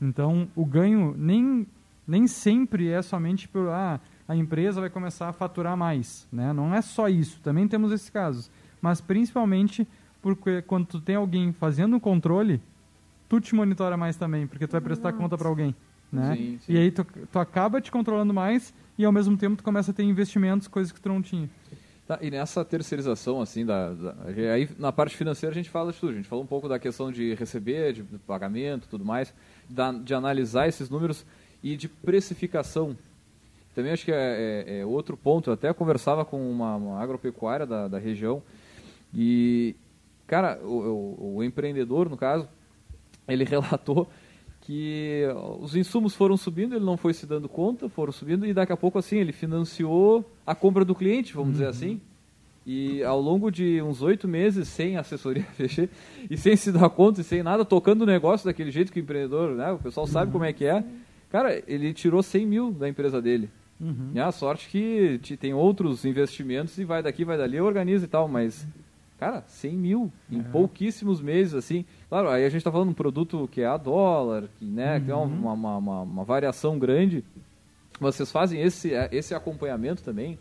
[0.02, 1.68] Então, o ganho nem,
[2.08, 6.52] nem sempre é somente por ah, a empresa vai começar a faturar mais, né?
[6.54, 7.40] Não é só isso.
[7.42, 8.50] Também temos esses casos,
[8.84, 9.88] mas principalmente
[10.22, 12.62] porque quando tu tem alguém fazendo o controle,
[13.30, 15.24] tu te monitora mais também, porque tu vai prestar Nossa.
[15.24, 15.74] conta para alguém,
[16.12, 16.36] né?
[16.36, 16.74] Sim, sim.
[16.74, 19.94] E aí tu, tu acaba te controlando mais e ao mesmo tempo tu começa a
[19.94, 21.50] ter investimentos, coisas que tu não tinha.
[22.06, 24.16] Tá, e nessa terceirização, assim, da, da,
[24.54, 26.12] aí na parte financeira a gente fala de tudo.
[26.12, 29.34] A gente falou um pouco da questão de receber, de pagamento, tudo mais,
[29.70, 31.26] da, de analisar esses números
[31.64, 32.98] e de precificação.
[33.74, 35.50] Também acho que é, é, é outro ponto.
[35.50, 38.44] Eu até conversava com uma, uma agropecuária da, da região
[39.14, 39.76] e,
[40.26, 42.48] cara, o, o, o empreendedor, no caso,
[43.28, 44.08] ele relatou
[44.62, 45.24] que
[45.60, 48.78] os insumos foram subindo, ele não foi se dando conta, foram subindo e daqui a
[48.78, 51.54] pouco assim ele financiou a compra do cliente, vamos uhum.
[51.54, 52.00] dizer assim.
[52.66, 55.90] E ao longo de uns oito meses, sem assessoria fechar
[56.30, 59.04] e sem se dar conta e sem nada, tocando o negócio daquele jeito que o
[59.04, 59.72] empreendedor, né?
[59.74, 60.32] O pessoal sabe uhum.
[60.32, 60.82] como é que é.
[61.30, 63.50] Cara, ele tirou 100 mil da empresa dele.
[63.82, 64.12] Uhum.
[64.14, 68.30] E a sorte que tem outros investimentos e vai daqui, vai dali, organiza e tal,
[68.30, 68.66] mas
[69.24, 70.44] Cara, 100 mil em é.
[70.44, 71.86] pouquíssimos meses, assim.
[72.10, 74.98] Claro, aí a gente está falando de um produto que é a dólar, que, né,
[74.98, 75.06] uhum.
[75.06, 77.24] que é uma, uma, uma, uma, variação grande.
[78.02, 80.38] Vocês fazem esse, é, esse acompanhamento também?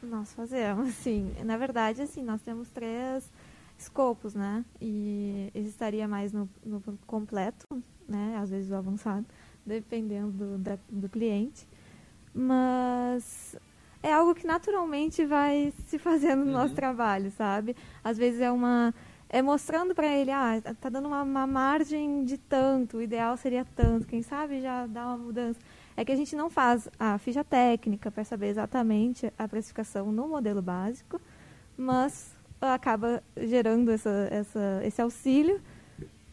[0.00, 1.32] Nós fazemos, sim.
[1.44, 3.28] Na verdade, assim, nós temos três
[3.76, 4.64] escopos, né?
[4.80, 7.66] E estaria mais no, no completo,
[8.08, 8.38] né?
[8.40, 9.26] Às vezes o avançado,
[9.66, 11.66] dependendo do, da, do cliente.
[12.32, 13.56] Mas
[14.02, 16.58] é algo que naturalmente vai se fazendo no uhum.
[16.58, 17.76] nosso trabalho, sabe?
[18.02, 18.92] Às vezes é uma
[19.32, 23.64] é mostrando para ele, ah, tá dando uma, uma, margem de tanto, o ideal seria
[23.74, 25.58] tanto, quem sabe já dá uma mudança.
[25.96, 30.28] É que a gente não faz a ficha técnica para saber exatamente a precificação no
[30.28, 31.18] modelo básico,
[31.78, 35.60] mas acaba gerando essa, essa, esse auxílio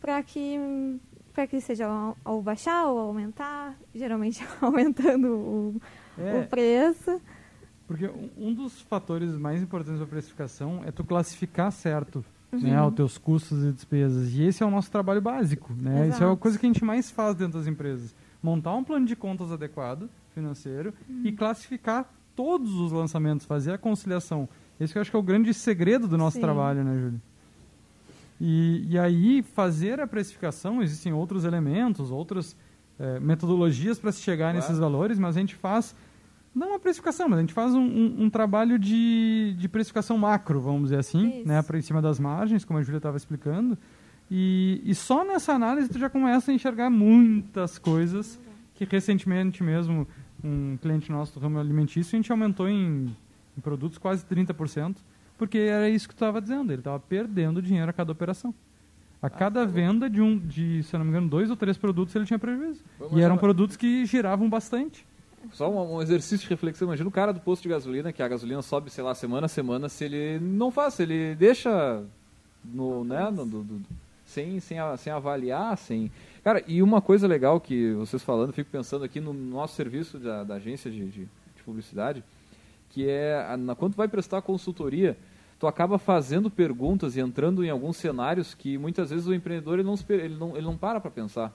[0.01, 0.99] para que
[1.33, 1.87] para que seja
[2.25, 5.81] ou baixar ou aumentar, geralmente aumentando o,
[6.17, 6.41] é.
[6.41, 7.21] o preço.
[7.89, 12.59] Porque um dos fatores mais importantes da precificação é tu classificar certo uhum.
[12.59, 14.31] né, os teus custos e despesas.
[14.31, 15.73] E esse é o nosso trabalho básico.
[15.73, 16.09] Né?
[16.09, 18.13] Isso é a coisa que a gente mais faz dentro das empresas.
[18.43, 21.21] Montar um plano de contas adequado, financeiro, uhum.
[21.23, 24.47] e classificar todos os lançamentos, fazer a conciliação.
[24.79, 26.41] Esse que eu acho que é o grande segredo do nosso Sim.
[26.41, 27.21] trabalho, né, Júlio?
[28.39, 32.55] E, e aí, fazer a precificação, existem outros elementos, outras
[32.99, 34.57] é, metodologias para se chegar claro.
[34.57, 35.95] nesses valores, mas a gente faz
[36.59, 40.59] não uma precificação, mas a gente faz um, um, um trabalho de, de precificação macro,
[40.59, 41.47] vamos dizer assim, Isso.
[41.47, 43.77] né, por cima das margens, como a Júlia estava explicando.
[44.29, 48.39] E, e só nessa análise tu já começa a enxergar muitas coisas
[48.75, 50.07] que recentemente mesmo
[50.43, 53.15] um cliente nosso do ramo alimentício, a gente aumentou em,
[53.57, 54.97] em produtos quase 30%,
[55.37, 58.53] porque era isso que tu estava dizendo, ele estava perdendo dinheiro a cada operação.
[59.21, 61.57] A ah, cada tá venda de, um, de, se eu não me engano, dois ou
[61.57, 62.81] três produtos ele tinha prejuízo.
[63.11, 65.05] e eram produtos que giravam bastante.
[65.53, 66.87] Só um, um, exercício de reflexão.
[66.87, 69.49] Imagina o cara do posto de gasolina, que a gasolina sobe, sei lá, semana a
[69.49, 72.03] semana, se ele não faz, se ele deixa
[72.63, 73.81] no, né, no, do, do,
[74.25, 76.11] sem, sem, sem avaliar, sem...
[76.43, 80.43] Cara, e uma coisa legal que vocês falando, fico pensando aqui no nosso serviço da,
[80.43, 82.23] da agência de, de, de, publicidade,
[82.89, 85.17] que é, na, quando tu vai prestar consultoria,
[85.59, 89.87] tu acaba fazendo perguntas e entrando em alguns cenários que muitas vezes o empreendedor ele
[89.87, 91.53] não, ele não, ele não para para pensar.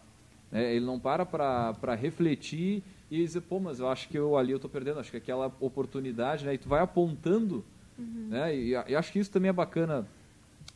[0.53, 0.75] Né?
[0.75, 4.57] Ele não para para refletir e dizer, pô, mas eu acho que eu ali eu
[4.57, 6.55] estou perdendo, acho que aquela oportunidade, né?
[6.55, 7.64] E tu vai apontando,
[7.99, 8.29] uhum.
[8.29, 8.57] né?
[8.57, 10.07] E, e acho que isso também é bacana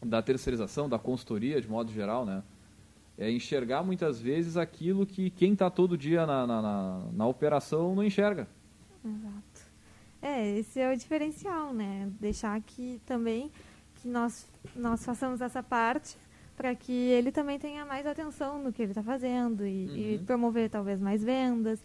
[0.04, 2.42] da terceirização, da consultoria, de modo geral, né?
[3.16, 7.94] É enxergar muitas vezes aquilo que quem está todo dia na, na, na, na, operação
[7.94, 8.46] não enxerga.
[9.04, 9.68] Exato.
[10.22, 12.08] É, esse é o diferencial, né?
[12.20, 13.50] Deixar que também
[13.96, 16.16] que nós, nós façamos essa parte
[16.56, 19.96] para que ele também tenha mais atenção no que ele está fazendo e, uhum.
[19.96, 21.82] e, promover talvez mais vendas.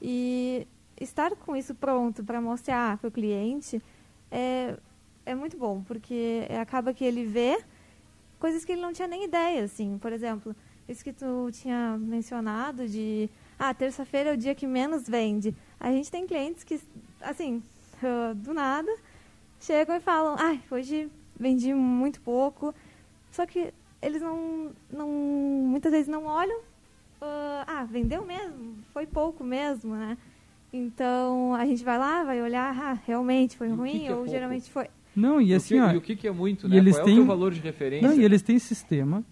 [0.00, 0.66] E
[1.00, 3.82] estar com isso pronto para mostrar para o cliente
[4.30, 4.76] é,
[5.24, 7.62] é muito bom, porque acaba que ele vê
[8.38, 9.98] coisas que ele não tinha nem ideia, assim.
[9.98, 10.54] Por exemplo,
[10.88, 15.54] isso que tu tinha mencionado de, ah, terça-feira é o dia que menos vende.
[15.78, 16.80] A gente tem clientes que,
[17.20, 17.62] assim,
[18.36, 18.94] do nada,
[19.60, 22.74] chegam e falam, ah, hoje vendi muito pouco.
[23.30, 26.60] Só que eles não, não muitas vezes não olham,
[27.20, 30.16] uh, ah, vendeu mesmo, foi pouco mesmo, né?
[30.72, 34.26] Então a gente vai lá, vai olhar, ah, realmente foi ruim, que que é ou
[34.26, 34.88] geralmente foi.
[35.16, 36.76] Não, e assim, o que, ó, e o que, que é muito, né?
[36.76, 38.08] Eles Qual têm, é o valor de referência?
[38.08, 39.24] Não, e eles têm sistema,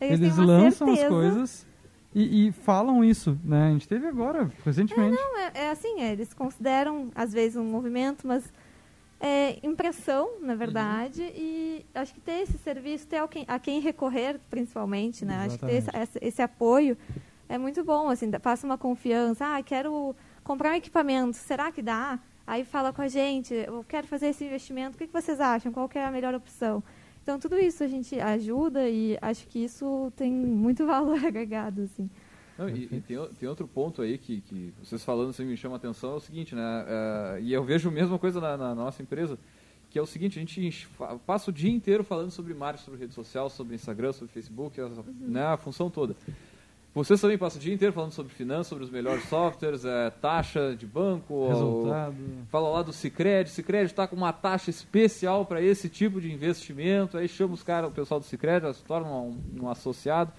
[0.00, 1.06] eles, eles lançam certeza.
[1.06, 1.66] as coisas
[2.14, 3.68] e, e, falam isso, né?
[3.68, 5.16] A gente teve agora, recentemente.
[5.16, 8.50] É, não, é, é assim, é, eles consideram, às vezes, um movimento, mas
[9.20, 11.32] é impressão, na verdade, uhum.
[11.34, 15.46] e acho que ter esse serviço, ter a quem, a quem recorrer, principalmente, né?
[15.46, 15.52] Exatamente.
[15.52, 16.96] Acho que ter esse, esse, apoio
[17.48, 22.18] é muito bom, assim, passa uma confiança, ah, quero comprar um equipamento, será que dá?
[22.46, 25.72] Aí fala com a gente, eu quero fazer esse investimento, o que, vocês acham?
[25.72, 26.82] Qual é a melhor opção?
[27.22, 32.08] Então, tudo isso a gente ajuda e acho que isso tem muito valor agregado, assim.
[32.58, 35.74] Não, e, e tem, tem, outro ponto aí que, que vocês falando assim, me chama
[35.74, 36.84] a atenção, é o seguinte, né?
[36.84, 39.38] Uh, e eu vejo a mesma coisa na, na, nossa empresa,
[39.90, 40.88] que é o seguinte, a gente
[41.26, 45.02] passa o dia inteiro falando sobre marketing, sobre rede social, sobre Instagram, sobre Facebook, uhum.
[45.20, 46.16] né, a função toda.
[46.94, 50.74] Vocês também passam o dia inteiro falando sobre finanças, sobre os melhores softwares, é, taxa
[50.74, 51.48] de banco.
[51.48, 52.16] Resultado.
[52.18, 53.50] Ou, fala lá do Cicred.
[53.50, 57.16] Cicred está com uma taxa especial para esse tipo de investimento.
[57.16, 60.32] Aí chama os caras, o pessoal do Cicred, se torna um, um, associado.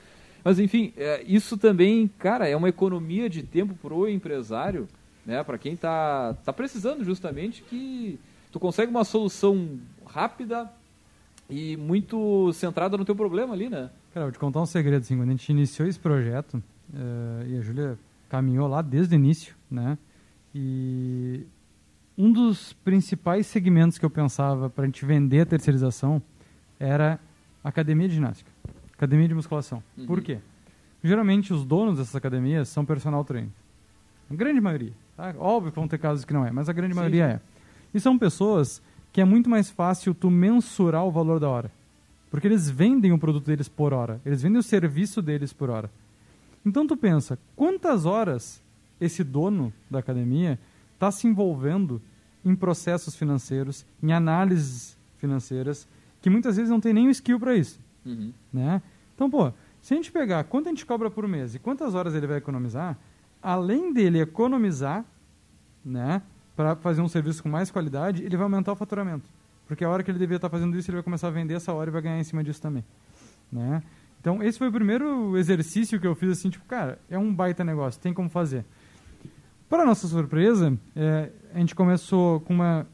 [0.43, 4.88] Mas enfim, é, isso também, cara, é uma economia de tempo para o empresário,
[5.25, 5.43] né?
[5.43, 8.19] Para quem está tá precisando justamente que
[8.51, 10.69] tu consegue uma solução rápida
[11.49, 13.89] e muito centrada no teu problema ali, né?
[14.19, 17.58] Cara, vou te contar um segredo, assim, quando a gente iniciou esse projeto, uh, e
[17.58, 19.97] a Júlia caminhou lá desde o início, né?
[20.53, 21.45] E
[22.17, 26.21] um dos principais segmentos que eu pensava para a gente vender a terceirização
[26.77, 27.17] era
[27.63, 28.51] academia de ginástica,
[28.91, 29.82] academia de musculação.
[29.97, 30.05] Uhum.
[30.05, 30.39] Por quê?
[31.01, 33.51] Geralmente os donos dessas academias são personal trainer.
[34.29, 34.91] A grande maioria.
[35.15, 35.34] Tá?
[35.39, 37.39] Óbvio que vão ter casos que não é, mas a grande sim, maioria é.
[37.93, 38.82] E são pessoas
[39.13, 41.78] que é muito mais fácil tu mensurar o valor da hora.
[42.29, 44.21] Porque eles vendem o produto deles por hora.
[44.25, 45.89] Eles vendem o serviço deles por hora.
[46.65, 48.61] Então tu pensa, quantas horas
[48.99, 50.59] esse dono da academia
[50.93, 52.01] está se envolvendo
[52.43, 55.87] em processos financeiros, em análises financeiras,
[56.21, 57.79] que muitas vezes não tem nem o skill para isso.
[58.05, 58.33] Uhum.
[58.51, 58.81] Né?
[59.15, 62.13] Então, pô, se a gente pegar quanto a gente cobra por mês e quantas horas
[62.13, 62.97] ele vai economizar,
[63.41, 65.05] além dele economizar,
[65.83, 66.21] né,
[66.55, 69.29] para fazer um serviço com mais qualidade, ele vai aumentar o faturamento.
[69.69, 71.71] Porque a hora que ele devia estar fazendo isso, ele vai começar a vender essa
[71.71, 72.84] hora e vai ganhar em cima disso também.
[73.51, 73.84] Né?
[74.19, 77.63] Então, esse foi o primeiro exercício que eu fiz assim, tipo, cara, é um baita
[77.63, 78.65] negócio, tem como fazer.
[79.69, 82.88] Para nossa surpresa, é, a gente começou com uma...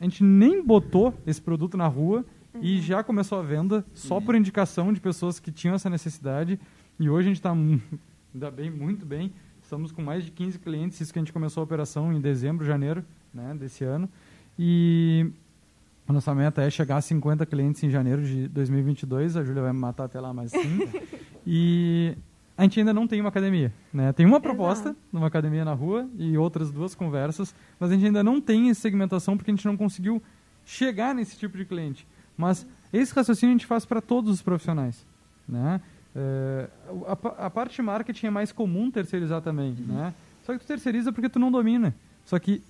[0.00, 2.24] A gente nem botou esse produto na rua
[2.54, 2.62] uhum.
[2.62, 4.22] e já começou a venda só uhum.
[4.22, 6.58] por indicação de pessoas que tinham essa necessidade.
[6.98, 9.34] E hoje a gente está, ainda bem, muito bem.
[9.62, 12.64] Estamos com mais de 15 clientes, isso que a gente começou a operação em dezembro,
[12.64, 14.08] janeiro né, desse ano.
[14.58, 15.30] E
[16.08, 19.36] a nossa meta é chegar a 50 clientes em janeiro de 2022.
[19.36, 20.88] A Júlia vai me matar até lá, mas sim.
[21.46, 22.16] e
[22.56, 23.72] a gente ainda não tem uma academia.
[23.92, 24.12] Né?
[24.12, 25.00] Tem uma proposta Exato.
[25.12, 28.80] numa academia na rua e outras duas conversas, mas a gente ainda não tem essa
[28.80, 30.22] segmentação porque a gente não conseguiu
[30.64, 32.06] chegar nesse tipo de cliente.
[32.36, 35.04] Mas esse raciocínio a gente faz para todos os profissionais.
[35.48, 35.80] Né?
[36.14, 36.68] É,
[37.06, 39.76] a, a, parte de marketing é mais comum terceirizar também.
[39.78, 39.94] Uhum.
[39.94, 40.14] Né?
[40.44, 41.94] Só que tu terceiriza porque tu não domina.
[42.24, 42.62] Só que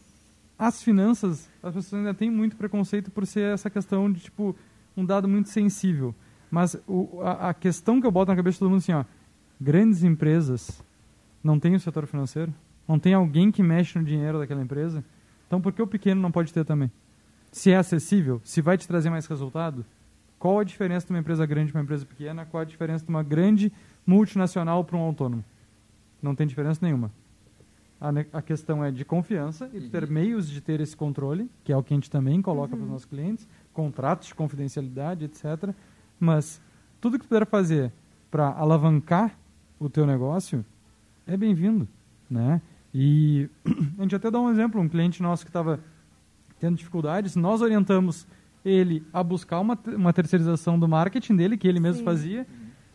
[0.59, 4.57] as finanças, as pessoas ainda têm muito preconceito por ser essa questão de, tipo,
[4.97, 6.15] um dado muito sensível.
[6.51, 9.05] Mas o, a, a, questão que eu boto na cabeça de todo mundo assim, ó,
[9.61, 10.83] grandes empresas
[11.43, 12.53] não têm o setor financeiro?
[12.89, 15.05] Não tem alguém que mexe no dinheiro daquela empresa?
[15.47, 16.91] Então por que o pequeno não pode ter também?
[17.53, 19.85] Se é acessível, se vai te trazer mais resultado,
[20.39, 23.11] qual a diferença de uma empresa grande para uma empresa pequena, qual a diferença de
[23.11, 23.73] uma grande
[24.07, 25.45] multinacional para um autônomo.
[26.23, 27.11] Não tem diferença nenhuma.
[28.01, 31.73] A, a questão é de confiança e de ter meios de ter esse controle, que
[31.73, 35.75] é o que a gente também coloca para os nossos clientes, contratos de confidencialidade, etc.
[36.21, 36.61] Mas
[37.01, 37.91] tudo que tu puder fazer
[38.31, 39.37] para alavancar
[39.79, 40.65] o teu negócio
[41.27, 41.89] é bem-vindo,
[42.31, 42.61] né?
[42.93, 43.49] E
[43.99, 45.81] a gente até dá um exemplo, um cliente nosso que estava
[46.61, 48.27] tendo dificuldades, nós orientamos
[48.65, 52.05] ele a buscar uma, uma terceirização do marketing dele, que ele mesmo Sim.
[52.05, 52.47] fazia,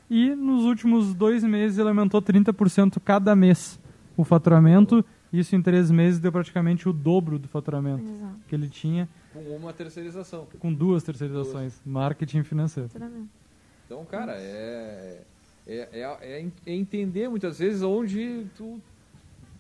[0.10, 3.80] e nos últimos dois meses ele aumentou 30% cada mês
[4.18, 8.36] o faturamento, isso em três meses deu praticamente o dobro do faturamento Exato.
[8.48, 10.48] que ele tinha Com uma terceirização.
[10.60, 12.90] com duas terceirizações, marketing e financeiro.
[13.86, 15.24] Então, cara, é,
[15.68, 18.82] é, é, é é entender muitas vezes onde tu,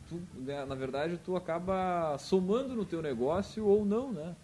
[0.07, 4.35] tu, né, na verdade, tu acaba somando no teu negócio ou não, né?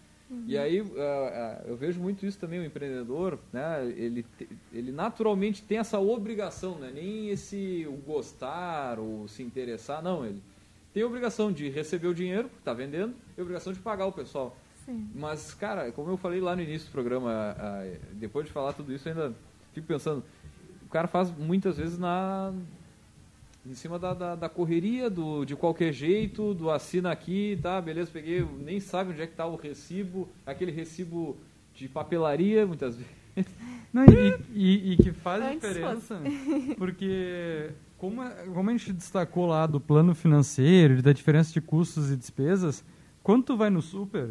[0.46, 3.86] E aí, ah, ah, eu vejo muito isso também, o empreendedor, né?
[3.96, 4.26] Ele,
[4.72, 6.90] ele naturalmente tem essa obrigação, né?
[6.94, 10.26] Nem esse o gostar ou se interessar, não.
[10.26, 10.42] Ele
[10.92, 14.06] tem a obrigação de receber o dinheiro, que está vendendo, e a obrigação de pagar
[14.06, 14.54] o pessoal.
[14.84, 15.08] Sim.
[15.14, 17.56] Mas, cara, como eu falei lá no início do programa,
[18.12, 19.34] depois de falar tudo isso, ainda
[19.72, 20.22] fico pensando.
[20.84, 22.52] O cara faz muitas vezes na
[23.68, 28.10] em cima da, da, da correria, do, de qualquer jeito, do assina aqui, tá, beleza,
[28.12, 31.36] peguei, nem sabe onde é que tá o recibo, aquele recibo
[31.74, 33.12] de papelaria, muitas vezes.
[33.92, 36.20] Não, e, e- e que faz Antes diferença,
[36.76, 42.10] porque como, a- como a gente destacou lá do plano financeiro, da diferença de custos
[42.10, 42.84] e despesas,
[43.22, 44.30] quando tu vai no super,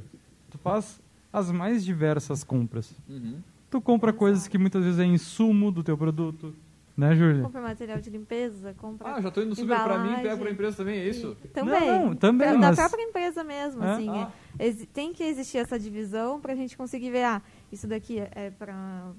[0.50, 1.00] tu faz
[1.32, 2.94] as mais diversas compras.
[3.08, 3.36] Uhum.
[3.70, 6.54] Tu compra coisas que muitas vezes é insumo do teu produto,
[6.98, 7.44] né, Júlia?
[7.44, 9.14] Compra material de limpeza, compra.
[9.16, 10.24] Ah, já tô indo no super pra mim, Embalagem.
[10.24, 11.38] pego pra empresa também, é isso?
[11.54, 11.88] Também.
[11.88, 13.92] Não, não, também, Da mas- própria empresa mesmo, É?
[13.94, 14.10] assim.
[14.10, 14.32] Ah.
[14.58, 14.72] é.
[14.94, 19.12] Tem que existir essa divisão para a gente conseguir ver, ah, isso daqui é para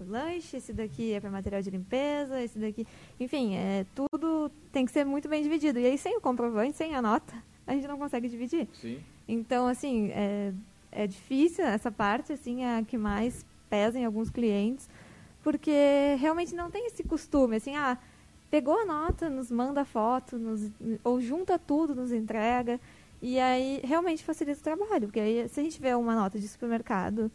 [0.00, 2.86] lanche, esse daqui é para material de limpeza, esse daqui...
[3.18, 5.78] Enfim, é, tudo tem que ser muito bem dividido.
[5.78, 7.34] E aí, sem o comprovante, sem a nota,
[7.66, 8.68] a gente não consegue dividir.
[8.74, 9.00] Sim.
[9.26, 10.52] Então, assim, é,
[10.92, 14.88] é difícil essa parte, assim, é a que mais pesa em alguns clientes,
[15.48, 17.96] porque realmente não tem esse costume, assim, ah,
[18.50, 20.70] pegou a nota, nos manda foto, nos,
[21.02, 22.78] ou junta tudo, nos entrega,
[23.22, 26.46] e aí realmente facilita o trabalho, porque aí se a gente vê uma nota de
[26.46, 27.32] supermercado,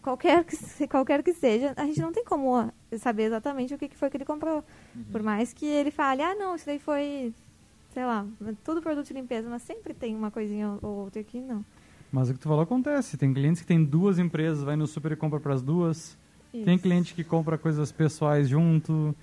[0.00, 3.96] qualquer que, qualquer que seja, a gente não tem como saber exatamente o que, que
[3.96, 4.62] foi que ele comprou.
[5.10, 7.34] Por mais que ele fale, ah, não, isso daí foi,
[7.92, 8.24] sei lá,
[8.62, 11.64] tudo produto de limpeza, mas sempre tem uma coisinha ou outra aqui, não.
[12.12, 13.18] Mas o que tu falou acontece.
[13.18, 16.16] Tem clientes que têm duas empresas, vai no super e compra para as duas.
[16.64, 16.82] Tem Isso.
[16.82, 19.14] cliente que compra coisas pessoais junto.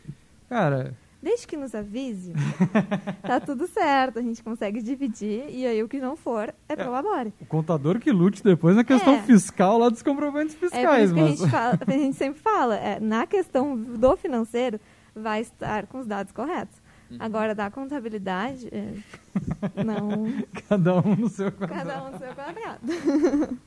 [0.49, 2.33] Cara, Desde que nos avise,
[3.23, 7.33] tá tudo certo, a gente consegue dividir, e aí o que não for é prolabore.
[7.39, 9.21] o contador que lute depois na questão É.
[9.21, 11.05] fiscal lá dos comprovantes É por fiscais.
[11.05, 11.39] isso que a mas...
[11.39, 14.77] gente, fala- a gente sempre fala, é, na questão do financeiro,
[15.15, 16.75] vai estar com os dados corretos.
[17.19, 18.93] Agora, da contabilidade, é,
[19.81, 20.25] não,
[20.67, 21.85] Cada um no seu quadrado.
[21.89, 23.57] cada um no seu quadrado.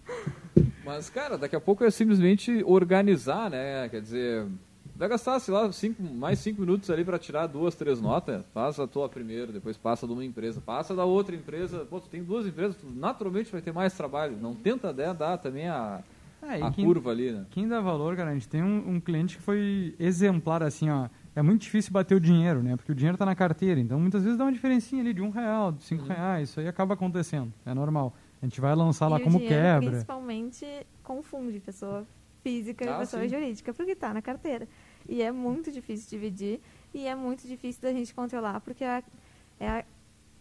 [0.87, 3.89] Mas, cara, daqui a pouco é simplesmente organizar, né?
[3.89, 4.47] Quer dizer,
[4.95, 8.45] vai gastar, sei lá, cinco, mais cinco minutos ali para tirar duas, três notas.
[8.55, 11.85] Passa a tua primeiro, depois passa de uma empresa, passa da outra empresa.
[11.91, 14.37] Pô, tu tem duas empresas, tu naturalmente vai ter mais trabalho.
[14.41, 16.01] Não tenta né, dar também a,
[16.43, 17.45] É, a quem- curva ali, né?
[17.51, 21.09] Quem dá valor, cara, a gente tem um, um cliente que foi exemplar, assim, ó.
[21.35, 22.77] É muito difícil bater o dinheiro, né?
[22.77, 23.79] Porque o dinheiro tá na carteira.
[23.79, 26.49] Então, muitas vezes dá uma diferencinha ali de um real, de cinco reais.
[26.49, 27.53] Isso aí acaba acontecendo.
[27.67, 28.15] É normal.
[28.47, 29.91] A gente vai lançar lá e como o dinheiro, quebra.
[29.91, 30.65] principalmente,
[31.03, 32.07] confunde pessoa
[32.45, 33.29] física Ah, e pessoa sim.
[33.29, 34.69] jurídica, porque está na carteira.
[35.09, 36.61] E é muito difícil dividir,
[36.95, 39.03] e é muito difícil da gente controlar, porque a,
[39.59, 39.85] é a,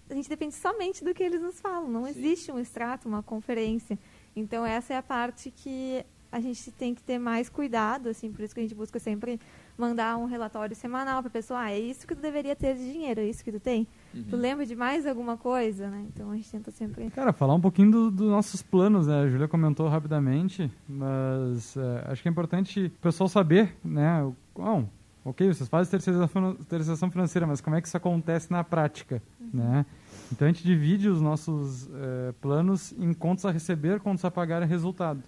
[0.07, 1.89] a gente depende somente do que eles nos falam.
[1.89, 2.11] Não Sim.
[2.11, 3.97] existe um extrato, uma conferência.
[4.35, 8.43] Então, essa é a parte que a gente tem que ter mais cuidado, assim, por
[8.43, 9.39] isso que a gente busca sempre
[9.77, 12.91] mandar um relatório semanal para a pessoa, ah, é isso que tu deveria ter de
[12.91, 13.88] dinheiro, é isso que tu tem.
[14.30, 16.05] Tu lembra de mais alguma coisa, né?
[16.13, 17.09] Então, a gente tenta sempre...
[17.09, 19.23] Cara, falar um pouquinho do- dos nossos planos, né?
[19.23, 24.32] A Júlia comentou rapidamente, mas é, acho que é importante o pessoal saber, né?
[24.55, 24.88] Bom,
[25.26, 29.21] ok, vocês fazem terceirização, terceirização financeira, mas como é que isso acontece na prática,
[29.53, 29.86] né?
[30.32, 34.63] Então a gente divide os nossos é, planos em contas a receber, contas a pagar
[34.63, 35.21] e resultado.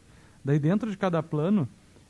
[0.43, 1.67] Daí dentro de cada plano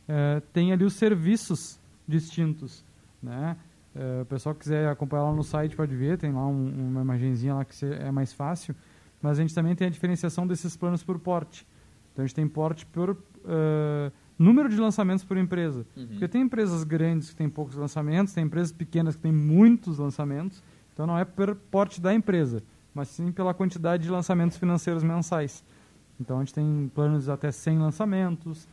[0.08, 1.77] é, tem ali os serviços
[2.08, 2.84] distintos,
[3.22, 3.58] né?
[3.96, 7.02] É, o pessoal que quiser acompanhar lá no site pode ver, tem lá um- uma
[7.02, 8.76] imagenzinha lá que é mais fácil.
[9.22, 11.68] Mas a gente também tem a diferenciação desses planos por porte.
[12.14, 13.18] Então a gente tem porte por
[13.50, 15.86] eh, número de lançamentos por empresa.
[16.10, 20.62] Porque tem empresas grandes que têm poucos lançamentos, tem empresas pequenas que têm muitos lançamentos.
[20.94, 22.62] Então não é por porte da empresa,
[22.94, 25.64] mas sim pela quantidade de lançamentos financeiros mensais.
[26.20, 28.68] Então a gente tem planos até 100 lançamentos,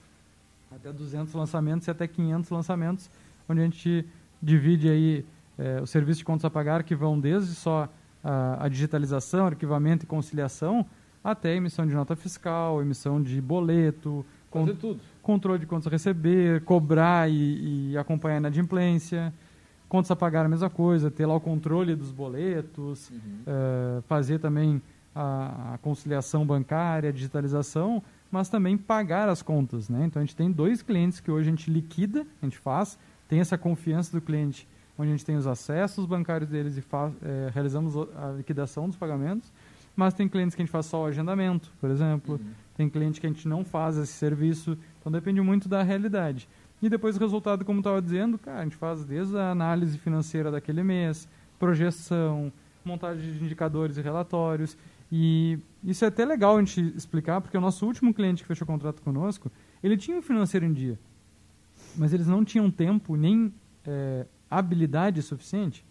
[0.75, 3.11] até 200 lançamentos e até 500 lançamentos,
[3.49, 4.05] onde a gente
[4.43, 5.25] divide aí
[5.57, 7.89] é, os serviços de contas a pagar que vão desde só
[8.23, 10.85] a, a digitalização, arquivamento e conciliação,
[11.23, 14.67] até emissão de nota fiscal, emissão de boleto, con
[15.23, 19.33] controle de contas a receber, cobrar e, e acompanhar a inadimplência,
[19.89, 23.19] contas a pagar a mesma coisa, ter lá o controle dos boletos, uhum.
[23.47, 24.83] uh, fazer também
[25.15, 28.03] a, a, conciliação bancária, a digitalização,
[28.35, 29.89] mas também pagar as contas.
[29.89, 30.07] Né?
[30.07, 33.39] Então a gente tem dois clientes que hoje a gente liquida, a gente faz, tem
[33.39, 34.67] essa confiança do cliente,
[34.99, 38.97] onde a gente tem os acessos bancários deles e faz, é, realizamos a liquidação dos
[38.97, 39.53] pagamentos,
[39.95, 42.51] mas tem clientes que a gente faz só o agendamento, por exemplo, uhum.
[42.77, 46.49] tem cliente que a gente não faz esse serviço, então depende muito da realidade.
[46.83, 50.51] E depois o resultado, como estava dizendo, cara, a gente faz desde a análise financeira
[50.51, 52.53] daquele mês, projeção,
[52.85, 54.77] montagem de indicadores e relatórios.
[55.11, 58.67] E isso é até legal a gente explicar, porque o nosso último cliente que fechou
[58.67, 59.51] contrato conosco,
[59.83, 60.99] ele tinha um financeiro em dia,
[61.97, 63.53] mas eles não tinham tempo nem
[63.87, 65.85] é, habilidade suficiente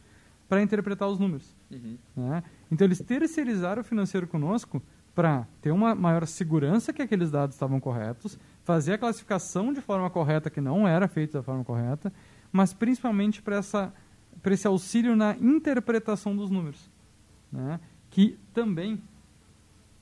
[0.49, 1.55] para interpretar os números.
[1.71, 1.97] Uhum.
[2.15, 2.43] Né?
[2.71, 4.81] Então eles terceirizaram o financeiro conosco
[5.15, 10.09] para ter uma maior segurança que aqueles dados estavam corretos, fazer a classificação de forma
[10.09, 12.11] correta que não era feita da forma correta,
[12.51, 13.59] mas principalmente para
[14.51, 16.89] esse auxílio na interpretação dos números,
[17.51, 17.79] né?
[18.13, 19.01] Que também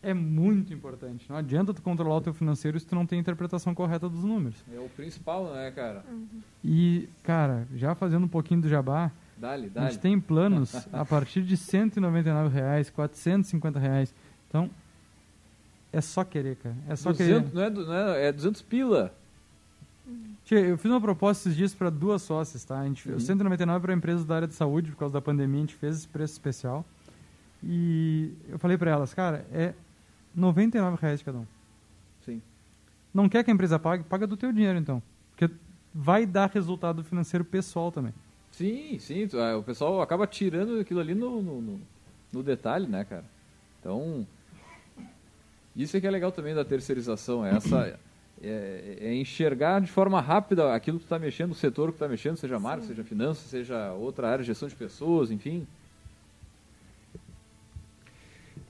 [0.03, 1.25] é muito importante.
[1.29, 4.21] Não adianta tu controlar o teu financeiro se tu não tem a interpretação correta dos
[4.21, 4.57] números.
[4.75, 6.03] É o principal, né, cara?
[6.11, 6.27] Uhum.
[6.61, 9.87] E, cara, já fazendo um pouquinho do jabá, dale, dale.
[9.87, 14.13] a gente tem planos a partir de 199 reais, 450 reais.
[14.49, 14.69] Então,
[15.93, 16.75] é só querer, cara.
[16.89, 17.55] É só 200, querer.
[17.55, 19.13] Não é, não é, é 200 pila.
[20.43, 22.77] Tia, eu fiz uma proposta esses dias para duas sócias, tá?
[22.77, 23.17] A gente, uhum.
[23.17, 26.07] 199 para empresas da área de saúde, por causa da pandemia, a gente fez esse
[26.09, 26.85] preço especial.
[27.63, 29.73] E eu falei para elas, cara, é
[30.35, 31.45] 99 reais cada um.
[32.25, 32.41] Sim.
[33.13, 34.03] Não quer que a empresa pague?
[34.03, 35.01] Paga do teu dinheiro, então.
[35.31, 35.53] Porque
[35.93, 38.13] vai dar resultado financeiro pessoal também.
[38.51, 39.27] Sim, sim.
[39.33, 41.79] É, o pessoal acaba tirando aquilo ali no, no,
[42.31, 43.25] no detalhe, né, cara?
[43.79, 44.25] Então,
[45.75, 47.99] isso é que é legal também da terceirização, é essa...
[48.43, 51.95] É, é, enxergar de forma rápida aquilo que tu está mexendo, o setor que tu
[51.97, 55.67] está mexendo, seja marketing, seja finanças, seja outra área, gestão de pessoas, enfim.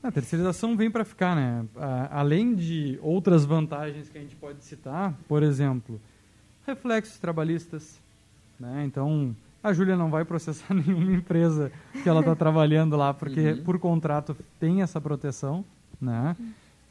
[0.03, 1.63] A terceirização vem para ficar, né?
[2.09, 6.01] além de outras vantagens que a gente pode citar, por exemplo,
[6.65, 7.99] reflexos trabalhistas.
[8.59, 8.83] Né?
[8.85, 11.71] Então, a Júlia não vai processar nenhuma empresa
[12.01, 13.63] que ela está trabalhando lá, porque uhum.
[13.63, 15.63] por contrato tem essa proteção.
[15.99, 16.35] Né?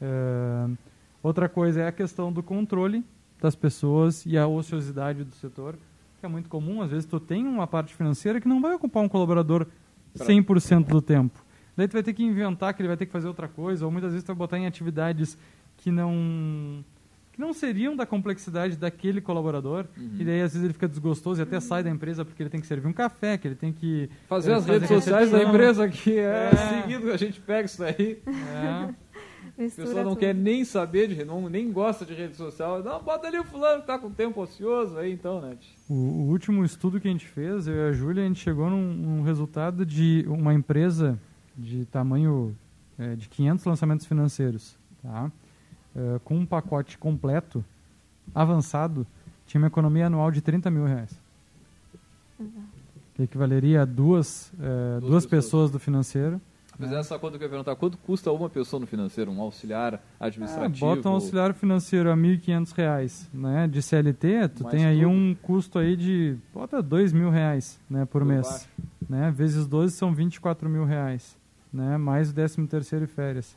[0.01, 0.77] Uh,
[1.21, 3.03] outra coisa é a questão do controle
[3.41, 5.75] das pessoas e a ociosidade do setor,
[6.21, 6.81] que é muito comum.
[6.81, 9.67] Às vezes, tu tem uma parte financeira que não vai ocupar um colaborador
[10.15, 11.43] 100% do tempo.
[11.75, 13.91] Daí tu vai ter que inventar que ele vai ter que fazer outra coisa, ou
[13.91, 15.37] muitas vezes tu vai botar em atividades
[15.77, 16.83] que não
[17.31, 20.17] que não seriam da complexidade daquele colaborador, uhum.
[20.19, 21.61] e daí às vezes ele fica desgostoso e até uhum.
[21.61, 24.09] sai da empresa porque ele tem que servir um café, que ele tem que...
[24.27, 26.81] Fazer é, as redes sociais da empresa que é, é.
[26.81, 28.21] seguido, a gente pega isso aí.
[28.27, 28.93] É.
[29.47, 30.19] A pessoa não tudo.
[30.19, 32.83] quer nem saber, de, não, nem gosta de rede social.
[32.83, 35.55] Não, bota ali o fulano que tá com tempo ocioso aí então, né?
[35.87, 38.69] O, o último estudo que a gente fez, eu e a Júlia, a gente chegou
[38.69, 41.19] num, num resultado de uma empresa
[41.57, 42.55] de tamanho
[42.97, 45.31] é, de 500 lançamentos financeiros, tá?
[45.95, 47.63] É, com um pacote completo,
[48.33, 49.05] avançado,
[49.45, 51.11] tinha uma economia anual de 30 mil reais.
[53.15, 55.71] Que equivaleria a duas, é, duas, duas pessoas.
[55.71, 56.39] do financeiro.
[56.79, 60.01] Mas essa conta que eu ia perguntar, quanto custa uma pessoa no financeiro, um auxiliar
[60.19, 60.85] administrativo?
[60.85, 63.67] Ah, bota um auxiliar financeiro a R$ 1.500, né?
[63.67, 65.09] De CLT, tu Mais tem aí tudo.
[65.09, 68.67] um custo aí de, bota 2.000 reais, né, por, por mês.
[69.07, 69.29] Né?
[69.29, 71.37] Vezes 12 são 24 mil reais
[71.71, 73.55] né, mais o 13 terceiro e férias.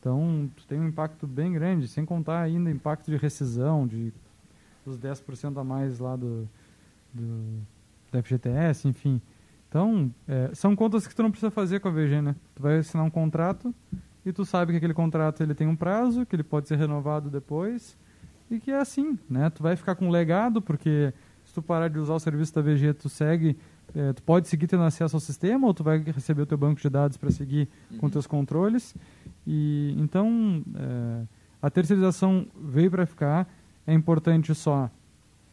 [0.00, 4.12] Então, tem um impacto bem grande, sem contar ainda impacto de rescisão, de
[4.84, 6.46] os 10% a mais lá do,
[7.12, 7.60] do,
[8.12, 9.20] do FGTS, enfim.
[9.68, 12.36] Então, é, são contas que tu não precisa fazer com a VG, né?
[12.54, 13.74] Tu vai assinar um contrato
[14.24, 17.30] e tu sabe que aquele contrato ele tem um prazo, que ele pode ser renovado
[17.30, 17.96] depois
[18.50, 19.50] e que é assim, né?
[19.50, 21.12] Tu vai ficar com um legado, porque
[21.44, 23.56] se tu parar de usar o serviço da VG, tu segue
[23.94, 26.80] é, tu pode seguir tendo acesso ao sistema ou tu vai receber o teu banco
[26.80, 27.98] de dados para seguir uhum.
[27.98, 28.94] com teus controles.
[29.46, 31.22] E então é,
[31.62, 33.48] a terceirização veio para ficar.
[33.86, 34.90] É importante só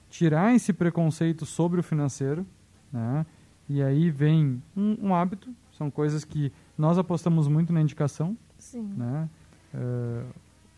[0.10, 2.46] tirar esse preconceito sobre o financeiro,
[2.92, 3.26] né?
[3.70, 5.50] E aí vem um, um hábito.
[5.78, 8.36] São coisas que nós apostamos muito na indicação.
[8.58, 8.84] Sim.
[8.98, 9.30] Né?
[9.74, 10.24] É,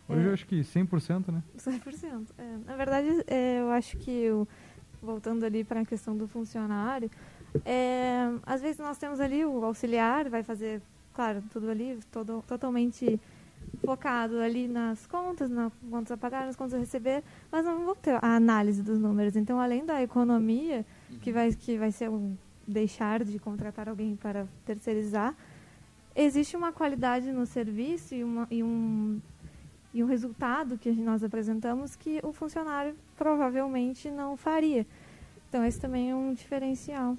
[0.08, 0.28] hoje é.
[0.28, 1.42] eu acho que 100%, né?
[1.58, 2.26] 100%.
[2.38, 4.46] É, na verdade, é, eu acho que, eu,
[5.02, 7.10] voltando ali para a questão do funcionário,
[7.64, 10.80] é, às vezes nós temos ali o auxiliar, vai fazer,
[11.12, 13.20] claro, tudo ali, todo, totalmente
[13.84, 17.94] focado ali nas contas, nas contas a pagar, nas contas a receber, mas não vão
[17.94, 19.36] ter a análise dos números.
[19.36, 20.84] Então, além da economia,
[21.20, 22.36] que vai, que vai ser um
[22.66, 25.34] deixar de contratar alguém para terceirizar,
[26.16, 29.20] existe uma qualidade no serviço e, uma, e, um,
[29.92, 34.86] e um resultado que nós apresentamos que o funcionário provavelmente não faria.
[35.48, 37.16] Então, esse também é um diferencial.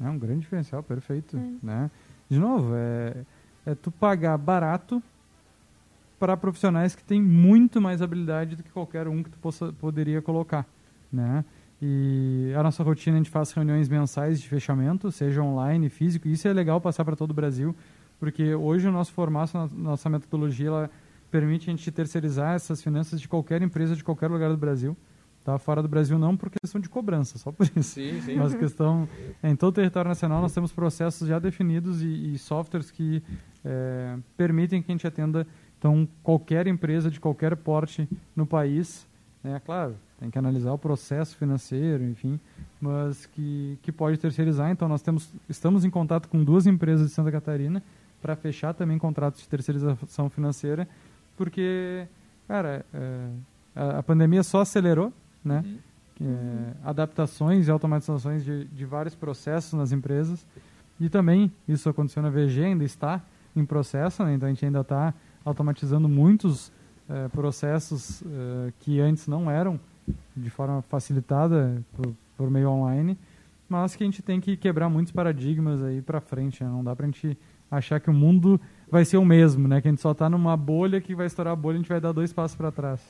[0.00, 1.36] É um grande diferencial, perfeito.
[1.36, 1.66] É.
[1.66, 1.90] Né?
[2.28, 3.24] De novo, é,
[3.64, 5.02] é tu pagar barato
[6.18, 10.22] para profissionais que têm muito mais habilidade do que qualquer um que tu possa, poderia
[10.22, 10.66] colocar,
[11.12, 11.44] né?
[11.80, 16.26] E a nossa rotina a gente faz reuniões mensais de fechamento, seja online, físico.
[16.26, 17.76] Isso é legal passar para todo o Brasil,
[18.18, 20.90] porque hoje o nosso formato, a nossa metodologia, ela
[21.30, 24.96] permite a gente terceirizar essas finanças de qualquer empresa de qualquer lugar do Brasil.
[25.46, 25.60] Tá?
[25.60, 27.94] Fora do Brasil não por questão de cobrança, só por isso.
[27.94, 28.34] Sim, sim.
[28.34, 29.08] Mas questão
[29.44, 33.22] em todo o território nacional nós temos processos já definidos e, e softwares que
[33.64, 35.46] é, permitem que a gente atenda
[35.78, 39.06] então qualquer empresa de qualquer porte no país,
[39.44, 42.40] é claro, tem que analisar o processo financeiro, enfim,
[42.80, 44.72] mas que, que pode terceirizar.
[44.72, 47.80] Então nós temos estamos em contato com duas empresas de Santa Catarina
[48.20, 50.88] para fechar também contratos de terceirização financeira,
[51.36, 52.08] porque
[52.48, 53.28] cara é,
[53.76, 55.12] a, a pandemia só acelerou
[55.46, 55.64] né?
[55.64, 55.78] Uhum.
[56.18, 60.46] É, adaptações e automatizações de, de vários processos nas empresas.
[60.98, 63.22] E também isso aconteceu na VG, ainda está
[63.54, 64.34] em processo, né?
[64.34, 66.72] então a gente ainda está automatizando muitos
[67.08, 69.78] é, processos é, que antes não eram
[70.36, 73.16] de forma facilitada por, por, meio online,
[73.68, 76.62] mas que a gente tem que quebrar muitos paradigmas aí para frente.
[76.62, 76.70] Né?
[76.70, 77.36] Não dá para a gente
[77.70, 79.80] achar que o mundo vai ser o mesmo, né?
[79.80, 81.88] que a gente só está numa bolha que vai estourar a bolha e a gente
[81.88, 83.00] vai dar dois passos para trás.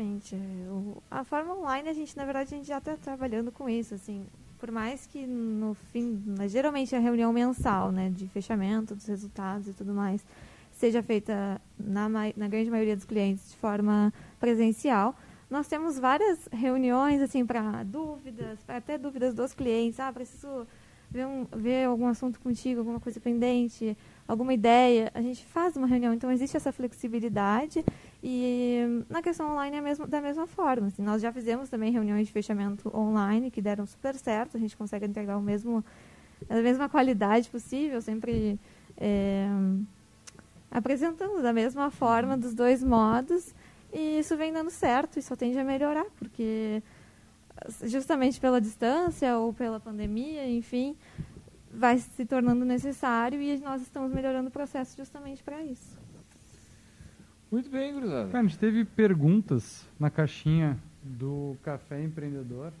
[0.00, 0.34] Exatamente.
[0.68, 3.94] O, a forma online, a gente, na verdade, a gente já está trabalhando com isso,
[3.94, 4.24] assim.
[4.58, 9.72] Por mais que no fim, geralmente a reunião mensal, né, de fechamento dos resultados e
[9.72, 10.24] tudo mais,
[10.72, 15.14] seja feita na, na grande maioria dos clientes de forma presencial,
[15.50, 19.98] nós temos várias reuniões, assim, para dúvidas, para até dúvidas dos clientes.
[19.98, 20.66] Ah, preciso
[21.10, 23.96] ver, um, ver algum assunto contigo, alguma coisa pendente,
[24.28, 25.10] alguma ideia.
[25.12, 27.84] A gente faz uma reunião, então existe essa flexibilidade
[28.22, 30.88] e na questão online é mesmo, da mesma forma.
[30.88, 34.56] Assim, nós já fizemos também reuniões de fechamento online que deram super certo.
[34.56, 35.84] A gente consegue entregar o mesmo,
[36.48, 38.58] a mesma qualidade possível, sempre
[38.98, 39.48] é,
[40.70, 43.54] apresentando da mesma forma, dos dois modos.
[43.92, 46.82] E isso vem dando certo e só tende a melhorar, porque
[47.84, 50.96] justamente pela distância ou pela pandemia, enfim,
[51.72, 55.99] vai se tornando necessário e nós estamos melhorando o processo justamente para isso.
[57.50, 58.30] Muito bem, gurizada.
[58.30, 62.72] Cara, a gente teve perguntas na caixinha do Café Empreendedor.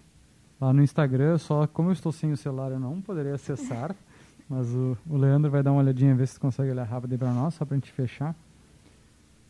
[0.60, 3.96] Lá no Instagram, só como eu estou sem o celular, eu não poderia acessar.
[4.48, 7.32] mas o, o Leandro vai dar uma olhadinha, ver se consegue olhar rápido aí para
[7.32, 8.34] nós, só para a gente fechar.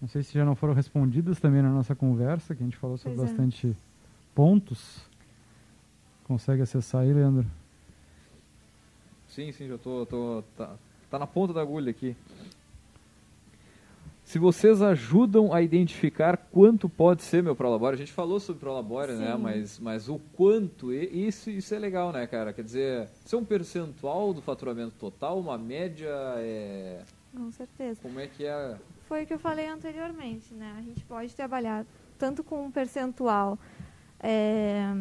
[0.01, 2.97] Não sei se já não foram respondidas também na nossa conversa, que a gente falou
[2.97, 3.33] sobre pois é.
[3.33, 3.75] bastante é.
[4.35, 5.03] pontos.
[6.25, 7.47] Consegue acessar aí, Leandro?
[9.29, 10.77] Sim, sim, já tô, tô tá,
[11.11, 12.16] tá na ponta da agulha aqui
[14.31, 17.97] se vocês ajudam a identificar quanto pode ser meu Prolabore.
[17.97, 19.37] A gente falou sobre Prolabore, né?
[19.37, 22.53] Mas, mas o quanto, isso, isso é legal, né, cara?
[22.53, 27.03] Quer dizer, isso é um percentual do faturamento total, uma média é...
[27.37, 27.99] Com certeza.
[28.01, 28.76] Como é que é?
[29.09, 30.76] Foi o que eu falei anteriormente, né?
[30.78, 31.85] A gente pode trabalhar
[32.16, 33.59] tanto com um percentual.
[34.20, 34.95] É...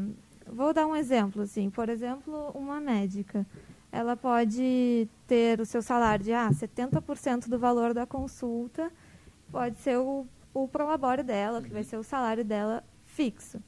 [0.48, 1.70] Vou dar um exemplo, assim.
[1.70, 3.46] Por exemplo, uma médica
[3.92, 8.92] ela pode ter o seu salário de ah, 70% do valor da consulta
[9.52, 13.62] pode ser o, o prolabore dela, que vai ser o salário dela fixo.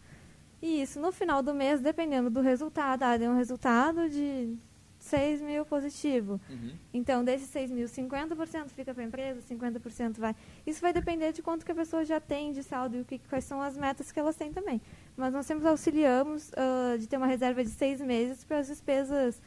[0.61, 4.55] E isso, no final do mês, dependendo do resultado, ah, deu um resultado de
[4.99, 6.39] 6 mil positivo.
[6.47, 6.73] Uhum.
[6.93, 10.36] Então, desses 6 mil, 50% fica para a empresa, 50% vai.
[10.65, 13.17] Isso vai depender de quanto que a pessoa já tem de saldo e o que,
[13.27, 14.79] quais são as metas que elas têm também.
[15.17, 19.41] Mas nós sempre auxiliamos uh, de ter uma reserva de seis meses para as despesas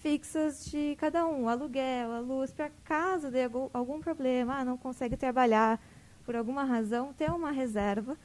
[0.00, 5.16] fixas de cada um, aluguel, a luz, para caso dê algum problema, ah, não consegue
[5.16, 5.80] trabalhar
[6.24, 8.16] por alguma razão, ter uma reserva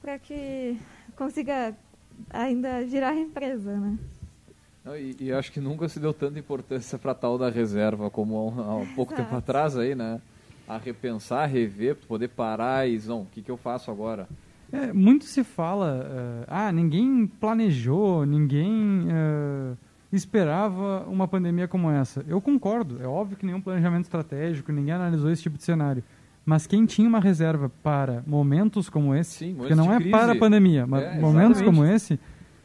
[0.00, 0.76] para que
[1.16, 1.76] consiga
[2.30, 3.98] ainda girar a empresa, né?
[4.84, 8.36] Não, e, e, acho que nunca se deu tanta importância para tal da reserva como
[8.36, 10.20] há um, há um pouco tempo atrás aí, né?
[10.66, 14.28] A repensar, a rever, poder parar e não, o que, que eu faço agora?
[14.72, 19.76] É, muito se fala, uh, ah, ninguém planejou, ninguém uh,
[20.12, 22.24] esperava uma pandemia como essa.
[22.28, 26.02] Eu concordo, é óbvio que nenhum planejamento estratégico, ninguém analisou esse tipo de cenário.
[26.44, 30.10] Mas quem tinha uma reserva para momentos como esse, Sim, porque não é crise.
[30.10, 32.18] para a pandemia, mas é, momentos como esse,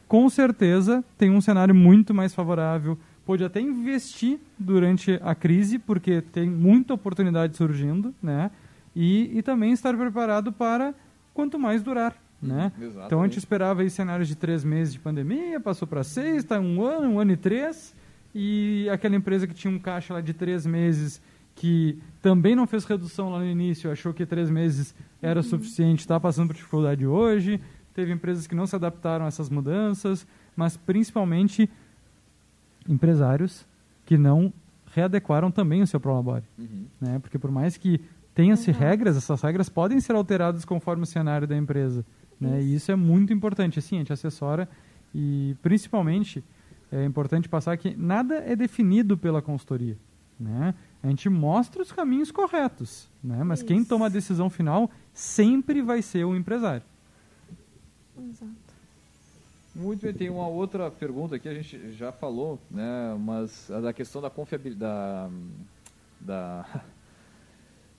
[0.08, 2.98] com certeza tem um cenário muito mais favorável.
[3.24, 8.50] Pode até investir durante a crise, porque tem muita oportunidade surgindo, né?
[9.00, 10.92] e, e também estar preparado para
[11.32, 12.16] quanto mais durar.
[12.40, 12.72] Né?
[12.76, 13.06] Exatamente.
[13.06, 16.60] Então a gente esperava aí cenários de três meses de pandemia, passou para seis, está
[16.60, 17.94] um ano, um ano e três,
[18.34, 21.20] e aquela empresa que tinha um caixa lá de três meses
[21.56, 26.20] que também não fez redução lá no início, achou que três meses era suficiente, está
[26.20, 27.60] passando por dificuldade hoje.
[27.92, 30.24] Teve empresas que não se adaptaram a essas mudanças,
[30.54, 31.68] mas principalmente
[32.88, 33.66] empresários
[34.06, 34.52] que não
[34.94, 36.44] readequaram também o seu prolabore.
[36.56, 36.86] Uhum.
[37.00, 37.18] Né?
[37.18, 38.00] Porque por mais que
[38.34, 42.04] tenha-se regras, essas regras podem ser alteradas conforme o cenário da empresa.
[42.40, 42.62] Né?
[42.62, 43.78] E isso é muito importante.
[43.78, 44.68] Assim, a gente assessora
[45.14, 46.44] e principalmente
[46.90, 49.96] é importante passar que nada é definido pela consultoria.
[50.38, 50.74] Né?
[51.02, 53.42] A gente mostra os caminhos corretos, né?
[53.42, 53.88] mas quem Isso.
[53.88, 56.84] toma a decisão final sempre vai ser o empresário.
[58.16, 58.68] Exato.
[59.74, 63.92] Muito bem, tem uma outra pergunta aqui, a gente já falou, né, mas a da
[63.92, 65.32] questão da confiabilidade,
[66.20, 66.82] da, da,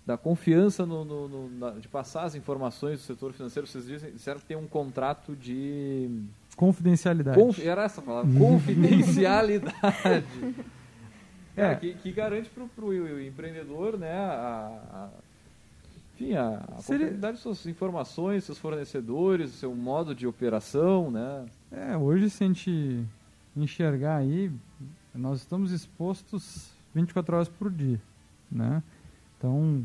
[0.10, 4.12] da confiança no, no- no- na- de passar as informações do setor financeiro, vocês dizem,
[4.12, 6.10] disseram que tem um contrato de...
[6.58, 7.38] Confidencialidade.
[7.40, 10.26] Confi, era essa a palavra, confidencialidade.
[11.58, 11.74] É.
[11.74, 15.10] É, que, que garante para o empreendedor, né, a, a-
[16.16, 21.46] enfim, a, a Seria- de suas informações, seus fornecedores, seu modo de operação, né?
[21.70, 23.04] É, hoje se a gente
[23.58, 24.50] enxergar aí,
[25.14, 28.00] nós estamos expostos 24 horas por dia,
[28.50, 28.82] né?
[29.38, 29.84] Então,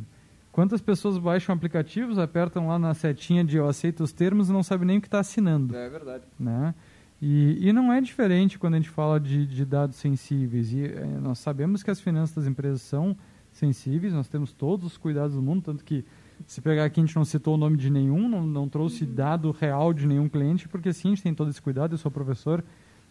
[0.54, 4.62] quantas pessoas baixam aplicativos, apertam lá na setinha de eu aceito os termos e não
[4.62, 6.22] sabem nem o que está assinando, É verdade.
[6.38, 6.72] né?
[7.20, 10.72] E, e não é diferente quando a gente fala de, de dados sensíveis.
[10.72, 13.16] E eh, nós sabemos que as finanças das empresas são
[13.50, 16.04] sensíveis, nós temos todos os cuidados do mundo, tanto que
[16.46, 19.50] se pegar aqui a gente não citou o nome de nenhum, não, não trouxe dado
[19.50, 22.62] real de nenhum cliente, porque sim, a gente tem todo esse cuidado, eu sou professor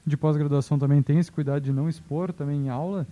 [0.06, 3.06] de pós-graduação também tem esse cuidado de não expor também em aula,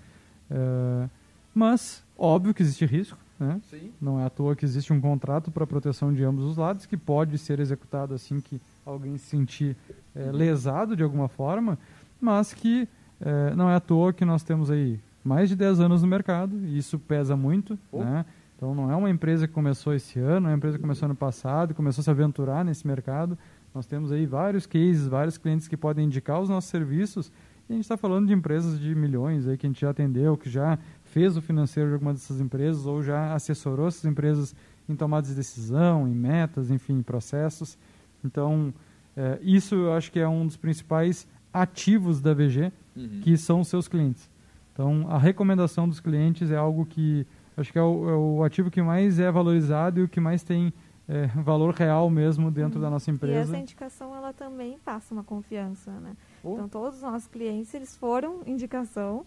[0.49, 1.09] eh,
[1.53, 3.59] mas óbvio que existe risco, né?
[3.69, 3.91] Sim.
[3.99, 6.95] Não é à toa que existe um contrato para proteção de ambos os lados, que
[6.95, 9.75] pode ser executado assim que alguém se sentir
[10.15, 11.77] eh, lesado de alguma forma,
[12.19, 12.87] mas que
[13.19, 16.55] eh, não é à toa que nós temos aí mais de 10 anos no mercado,
[16.65, 18.03] e isso pesa muito, Oh.
[18.03, 18.25] né?
[18.55, 21.15] Então não é uma empresa que começou esse ano, é uma empresa que começou ano
[21.15, 23.35] passado, começou a se aventurar nesse mercado.
[23.73, 27.31] Nós temos aí vários cases, vários clientes que podem indicar os nossos serviços,
[27.67, 30.37] e a gente está falando de empresas de milhões aí que a gente já atendeu,
[30.37, 30.77] que já
[31.11, 34.55] fez o financeiro de alguma dessas empresas ou já assessorou essas empresas
[34.89, 37.77] em tomadas de decisão, em metas, enfim, em processos.
[38.23, 38.73] Então,
[39.15, 43.21] eh, isso eu acho que é um dos principais ativos da VG, Uhum.
[43.23, 44.29] que são os seus clientes.
[44.73, 48.69] Então, a recomendação dos clientes é algo que acho que é o, é o ativo
[48.71, 50.73] que mais é valorizado e o que mais tem
[51.07, 53.39] eh, valor real mesmo dentro da nossa E empresa.
[53.39, 56.15] essa indicação, ela também passa uma confiança, né?
[56.43, 56.53] Oh.
[56.53, 59.25] Então, todos os nossos clientes, eles foram indicação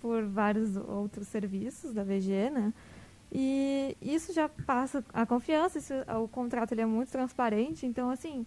[0.00, 2.72] por vários outros serviços da VG, né?
[3.30, 8.44] E isso já passa a confiança, isso- o contrato ele é muito transparente, então, assim,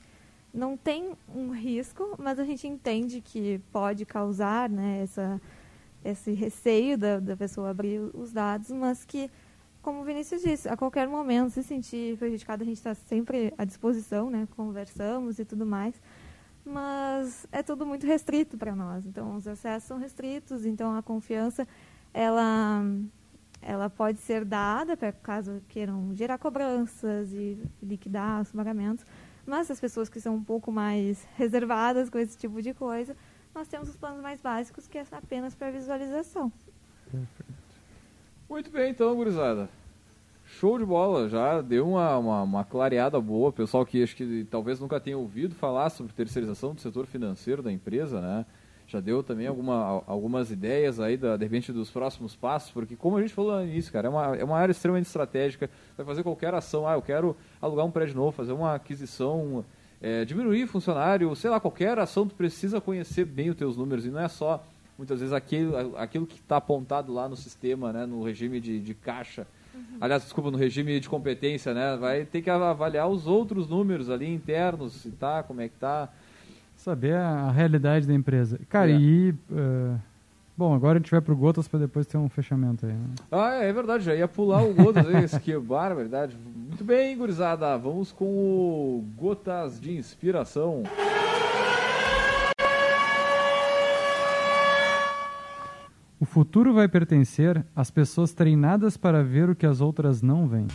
[0.54, 5.42] não tem um risco, mas a gente entende que pode causar, né, essa,
[6.04, 9.30] esse receio da, da pessoa abrir os dados, mas que,
[9.82, 13.66] como o Vinícius disse, a qualquer momento, se sentir prejudicado, a gente está sempre à
[13.66, 16.00] disposição, né, conversamos e tudo mais,
[16.66, 21.68] mas é tudo muito restrito para nós, então os acessos são restritos, então a confiança,
[22.14, 22.84] ela
[23.62, 29.06] ela pode ser dada para caso queiram gerar cobranças e liquidar os pagamentos,
[29.46, 33.16] mas as pessoas que são um pouco mais reservadas com esse tipo de coisa,
[33.54, 36.52] nós temos os planos mais básicos que é apenas para visualização.
[38.50, 39.70] Muito bem, então, gurizada.
[40.60, 43.52] Show de bola, já deu uma, uma, uma clareada boa.
[43.52, 47.70] Pessoal que acho que talvez nunca tenha ouvido falar sobre terceirização do setor financeiro da
[47.70, 48.46] empresa, né?
[48.88, 53.18] Já deu também alguma, algumas ideias aí, da, de repente, dos próximos passos, porque como
[53.18, 55.70] a gente falou início, cara, é uma, é uma área extremamente estratégica.
[55.98, 59.66] Vai fazer qualquer ação, ah, eu quero alugar um prédio novo, fazer uma aquisição,
[60.02, 64.10] é, diminuir funcionário, sei lá, qualquer ação, tu precisa conhecer bem os teus números, e
[64.10, 64.64] não é só
[64.98, 68.94] muitas vezes aquilo, aquilo que está apontado lá no sistema, né, no regime de, de
[68.94, 69.46] caixa.
[70.02, 71.96] Aliás, desculpa, no regime de competência, né?
[71.98, 76.10] Vai ter que avaliar os outros números ali internos, se tá, como é que tá.
[76.76, 78.60] Saber a realidade da empresa.
[78.70, 78.96] Cara, É.
[78.96, 79.34] e.
[79.52, 79.96] eh,
[80.58, 82.92] bom, agora a gente vai pro Gotas para depois ter um fechamento aí.
[82.92, 83.08] Né?
[83.32, 86.36] Ah, é verdade, já ia pular o Gotas, esse que barbaridade.
[86.68, 90.84] Muito bem, gurizada, vamos com o Gotas de Inspiração.
[96.20, 100.68] O futuro vai pertencer às pessoas treinadas para ver o que as outras não veem.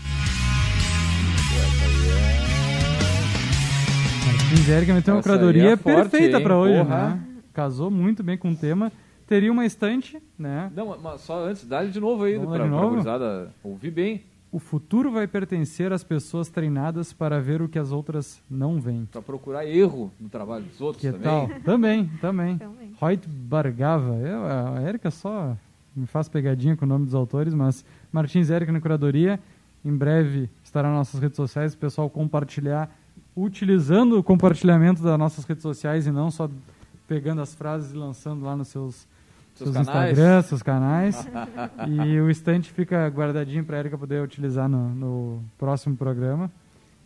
[4.26, 7.08] Martins Erika meteu uma aí curadoria é forte, perfeita para hoje, Porra.
[7.10, 7.26] né?
[7.54, 8.92] Casou muito bem com o tema.
[9.26, 10.70] Teria uma estante, né?
[10.74, 12.36] Não, mas só antes, dá de novo aí
[12.68, 12.90] novo?
[12.90, 14.22] gurizada ouvir bem.
[14.52, 19.06] O futuro vai pertencer às pessoas treinadas para ver o que as outras não veem.
[19.06, 21.22] Para procurar erro no trabalho dos outros que também.
[21.22, 21.48] Tal?
[21.60, 22.58] também, também.
[22.58, 22.92] Também.
[23.00, 24.14] Reut Bargava.
[24.16, 25.56] Eu, a Érica só
[25.94, 29.38] me faz pegadinha com o nome dos autores, mas Martins Érica na curadoria.
[29.84, 32.94] Em breve estará nas nossas redes sociais, o pessoal compartilhar,
[33.34, 36.50] utilizando o compartilhamento das nossas redes sociais e não só
[37.08, 39.06] pegando as frases e lançando lá nos seus,
[39.54, 40.10] Seus canais.
[40.10, 41.28] Instagrams, seus canais.
[41.88, 46.50] e o estante fica guardadinho para a Erika poder utilizar no, no próximo programa.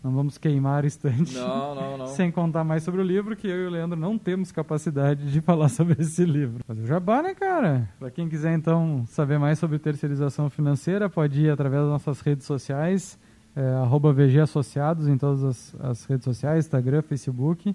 [0.04, 1.34] Não vamos queimar o estante.
[1.34, 2.06] Não, não, não.
[2.14, 5.40] Sem contar mais sobre o livro, que eu e o Leandro não temos capacidade de
[5.40, 6.62] falar sobre esse livro.
[6.66, 7.88] Fazer o jabá, né, cara?
[7.98, 12.46] Pra quem quiser, então, saber mais sobre terceirização financeira, pode ir através das nossas redes
[12.46, 13.18] sociais,
[13.56, 17.74] é, arroba VG Associados em todas as, as redes sociais, Instagram, Facebook.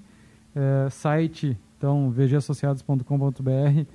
[0.55, 3.85] É, site, então, vgassociados.com.br,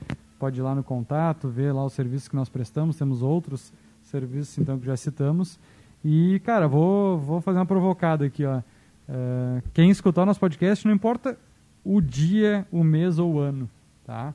[0.45, 2.99] pode ir lá no contato, ver lá os serviços que nós prestamos.
[2.99, 3.73] Temos outros
[4.03, 5.59] serviços, então, que já citamos.
[6.05, 8.61] E, cara, vou, vou fazer uma provocada aqui, ó.
[9.09, 11.39] É, quem escutar o nosso podcast, não importa
[11.83, 13.71] o dia, o mês ou o ano,
[14.05, 14.35] tá?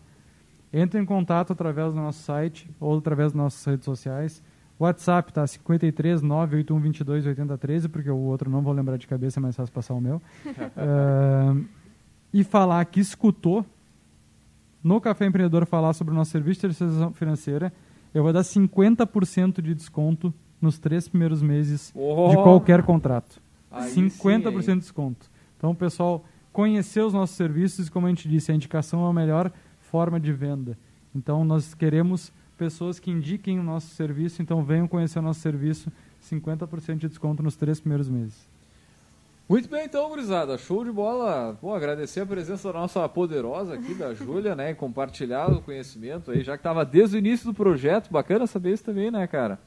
[0.74, 4.42] Entre em contato através do nosso site ou através das nossas redes sociais.
[4.80, 9.42] WhatsApp tá 53 981 22 8013, porque o outro não vou lembrar de cabeça, é
[9.42, 10.20] mais fácil passar o meu.
[10.76, 11.80] É,
[12.34, 13.64] e falar que escutou
[14.84, 17.72] no Café Empreendedor falar sobre o nosso serviço de terceirização financeira,
[18.14, 22.30] eu vou dar 50% de desconto nos três primeiros meses Oh!
[22.30, 23.42] de qualquer contrato.
[23.72, 25.30] Aí 50% sim, de desconto.
[25.58, 29.14] Então, pessoal, conhecer os nossos serviços, e como a gente disse, a indicação é a
[29.14, 30.78] melhor forma de venda.
[31.16, 35.92] Então, nós queremos pessoas que indiquem o nosso serviço, então venham conhecer o nosso serviço,
[36.22, 38.48] 50% de desconto nos três primeiros meses.
[39.50, 40.60] Muito bem, então, gurizada.
[40.60, 41.58] Show de bola.
[41.60, 44.70] Pô, agradecer a presença da nossa poderosa aqui, da Júlia, né?
[44.70, 48.12] E compartilhar o conhecimento aí, já que estava desde o início do projeto.
[48.12, 49.58] Bacana saber isso também, né, cara?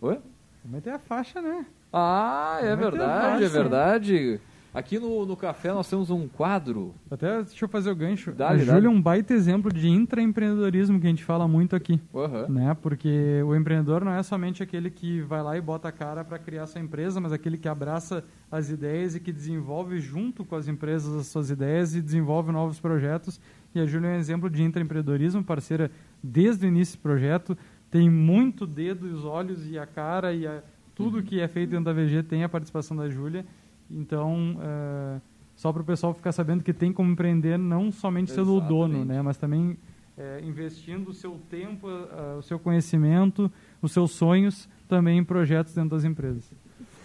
[0.00, 0.18] Oi?
[0.62, 1.66] Também tem a faixa, né?
[1.92, 3.50] Ah, é Vai ter verdade, é fácil.
[3.50, 4.40] verdade.
[4.76, 6.94] Aqui no, no café nós temos um quadro.
[7.10, 8.32] Até deixa eu fazer o gancho.
[8.32, 11.98] Dá-lhe, a Júlia é um baita exemplo de intraempreendedorismo que a gente fala muito aqui.
[12.14, 12.46] Aham.
[12.48, 12.76] né?
[12.82, 16.38] Porque o empreendedor não é somente aquele que vai lá e bota a cara para
[16.38, 18.22] criar sua empresa, mas aquele que abraça
[18.52, 22.78] as ideias e que desenvolve junto com as empresas as suas ideias e desenvolve novos
[22.78, 23.40] projetos.
[23.74, 25.90] E a Júlia é um exemplo de intraempreendedorismo, parceira
[26.22, 27.56] desde o início do projeto,
[27.90, 30.62] tem muito dedo, os olhos e a cara e a-
[30.94, 33.44] tudo que é feito dentro da VG tem a participação da Júlia.
[33.90, 35.20] Então, eh,
[35.54, 38.94] só para o pessoal ficar sabendo que tem como empreender não somente sendo o dono,
[38.94, 39.08] Exatamente.
[39.08, 39.22] né?
[39.22, 39.78] mas também
[40.16, 43.50] é, investindo o seu tempo, ah, o seu conhecimento,
[43.82, 46.50] os seus sonhos também em projetos dentro das empresas.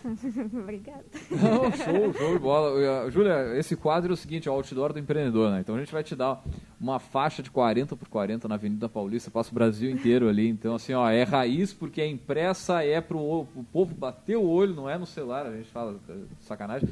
[0.54, 1.06] Obrigada.
[1.30, 3.10] Não, show, show de bola.
[3.12, 5.60] Júlia, esse quadro é o seguinte, é o outdoor do empreendedor, né?
[5.62, 6.44] Então a gente vai te dar
[6.80, 10.48] uma faixa de 40 por 40 na Avenida Paulista, passa o Brasil inteiro ali.
[10.48, 14.74] Então, assim, ó, é raiz porque é impressa, é pro o povo bater o olho,
[14.74, 16.90] não é no celular, a gente fala uh, sacanagem.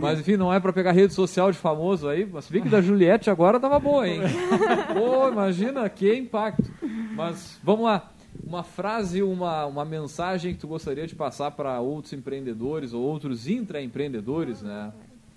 [0.00, 2.24] Mas enfim, não é pra pegar rede social de famoso aí.
[2.30, 4.20] Mas vi que da Juliette agora tava boa, hein?
[4.94, 6.70] Pô, imagina que impacto.
[7.14, 8.13] Mas vamos lá.
[8.46, 13.48] Uma frase, uma, uma mensagem que tu gostaria de passar para outros empreendedores ou outros
[13.48, 14.92] intraempreendedores, né?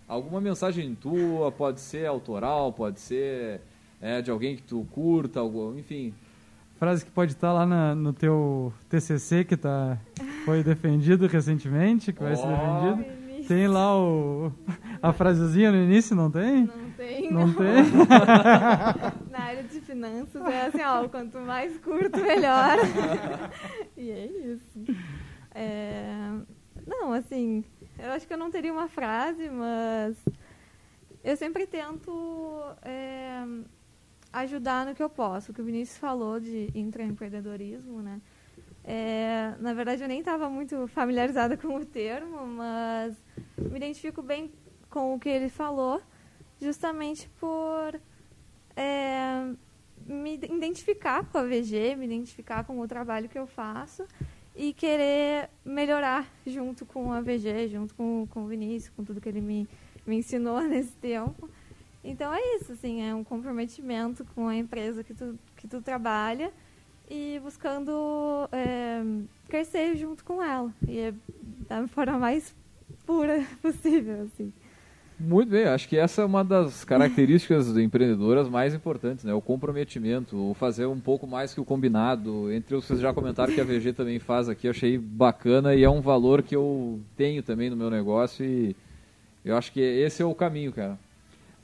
[0.07, 3.61] Alguma mensagem tua, pode ser autoral, pode ser
[4.01, 6.13] é, de alguém que tu curta, algo, enfim.
[6.79, 9.97] Frase que pode estar lá na- no teu TCC que tá,
[10.45, 13.45] foi defendido recentemente, que vai ser defendido.
[13.47, 14.51] Tem lá o,
[15.01, 16.65] a frasezinha no início, não tem?
[16.65, 17.53] Não tem, Não não.
[17.55, 17.65] tem?
[19.31, 22.77] Na área de finanças é assim, ó, quanto mais curto, melhor.
[23.95, 24.85] e é isso.
[25.53, 26.31] É,
[26.85, 27.63] Não, assim,
[27.97, 30.17] eu acho que eu não teria uma frase, mas
[31.23, 32.11] eu sempre tento
[32.81, 33.43] é,
[34.33, 35.51] ajudar no que eu posso.
[35.51, 38.19] O que o Vinícius falou de intraempreendedorismo, né?
[38.83, 43.15] É, na verdade, eu nem estava muito familiarizada com o termo, mas
[43.57, 44.49] me identifico bem
[44.89, 46.01] com o que ele falou,
[46.61, 47.99] justamente por
[48.75, 49.51] é,
[50.05, 54.05] me identificar com a VG, me identificar com o trabalho que eu faço
[54.55, 59.29] e querer melhorar junto com a VG, junto com, com o Vinícius, com tudo que
[59.29, 59.67] ele me,
[60.05, 61.49] me ensinou nesse tempo.
[62.03, 66.51] Então é isso, assim, é um comprometimento com a empresa que tu, que tu trabalha
[67.09, 69.01] e buscando é,
[69.47, 70.73] crescer junto com ela.
[70.87, 71.13] E é
[71.67, 72.55] da forma mais
[73.05, 74.53] pura possível, assim.
[75.19, 79.33] Muito bem, acho que essa é uma das características empreendedoras mais importantes, né?
[79.33, 82.51] O comprometimento, o fazer um pouco mais que o combinado.
[82.51, 85.83] Entre os vocês já comentaram que a VG também faz aqui, eu achei bacana e
[85.83, 88.75] é um valor que eu tenho também no meu negócio e
[89.43, 90.99] eu acho que esse é o caminho, cara.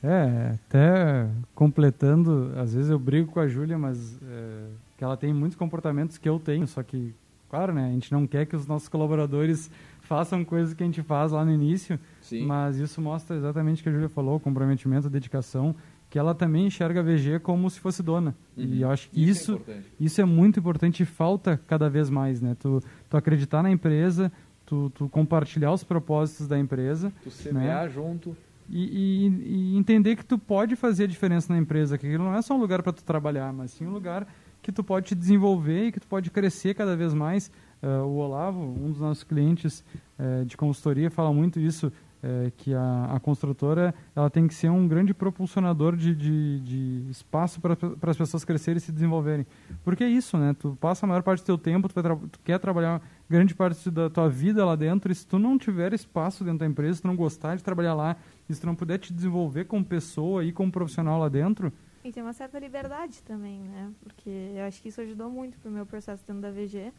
[0.04, 4.66] É, até completando, às vezes eu brigo com a Júlia, mas é,
[4.98, 7.14] que ela tem muitos comportamentos que eu tenho, só que
[7.54, 7.86] Claro, né?
[7.88, 9.70] A gente não quer que os nossos colaboradores
[10.02, 12.46] façam coisas que a gente faz lá no início, Sim.
[12.48, 15.76] mas isso mostra exatamente o que a Júlia falou, o comprometimento, a dedicação,
[16.10, 18.36] que ela também enxerga a VG como se fosse dona.
[18.58, 18.64] Uhum.
[18.66, 19.88] E eu acho que Isso é isso, importante.
[20.00, 22.56] isso é muito importante e falta cada vez mais, né?
[22.60, 24.32] Tu, tu acreditar na empresa,
[24.66, 28.36] tu, tu compartilhar os propósitos da empresa Tu semear junto.
[28.70, 28.84] e,
[29.28, 32.42] e- e entender que tu pode fazer a diferença na empresa, que aquilo não é
[32.42, 34.28] só um lugar para tu trabalhar, mas sim um lugar
[34.62, 37.52] que tu pode te desenvolver e que tu pode crescer cada vez mais.
[37.82, 39.84] Eh, o Olavo, um dos nossos clientes
[40.20, 41.92] eh, de consultoria, fala muito isso,
[42.22, 47.12] eh, que a, a construtora ela tem que ser um grande propulsionador de, de, de
[47.12, 47.76] espaço para
[48.10, 49.46] as pessoas crescerem e se desenvolverem.
[49.84, 50.56] Porque é isso, né?
[50.58, 54.10] Tu passa a maior parte do teu tempo, tu, tu quer trabalhar grande parte da
[54.10, 57.08] tua vida lá dentro, e se tu não tiver espaço dentro da empresa, se tu
[57.08, 58.16] não gostar de trabalhar lá,
[58.50, 61.74] se tu não puder te desenvolver como pessoa e como profissional lá dentro,
[62.06, 63.90] E tem uma certa liberdade também, né?
[64.02, 66.92] Porque eu acho que isso ajudou muito pro meu processo dentro da VG.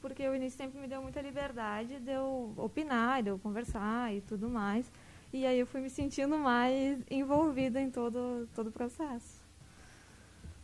[0.00, 4.20] Porque o início sempre me deu muita liberdade de eu opinar, de eu conversar e
[4.20, 4.90] tudo mais.
[5.32, 9.46] E aí eu fui me sentindo mais envolvida em todo, todo o processo.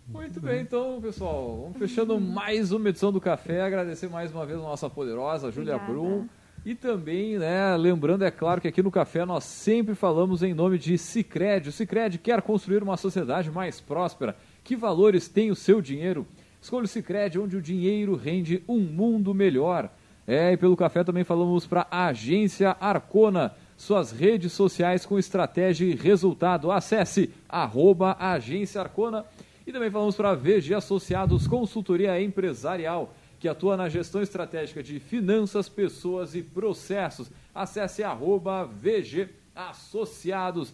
[0.08, 1.62] Muito bem, então, pessoal.
[1.62, 3.62] Vamos fechando mais uma edição do Café.
[3.62, 5.78] Agradecer mais uma vez a nossa poderosa Júlia.
[5.78, 6.28] Brum.
[6.64, 10.78] E também, né, lembrando, é claro que aqui no Café nós sempre falamos em nome
[10.78, 11.68] de Cicred.
[11.68, 14.36] O Cicred quer construir uma sociedade mais próspera.
[14.62, 16.26] Que valores tem o seu dinheiro?
[16.64, 19.90] Escolha o Cicred, onde o dinheiro rende um mundo melhor.
[20.26, 25.84] É, e pelo café também falamos para a Agência Arcona, suas redes sociais com estratégia
[25.84, 26.72] e resultado.
[26.72, 29.26] Acesse arroba Agência Arcona.
[29.66, 34.98] E também falamos para a VG Associados Consultoria Empresarial, que atua na gestão estratégica de
[34.98, 37.30] finanças, pessoas e processos.
[37.54, 40.72] Acesse arroba VG Associados.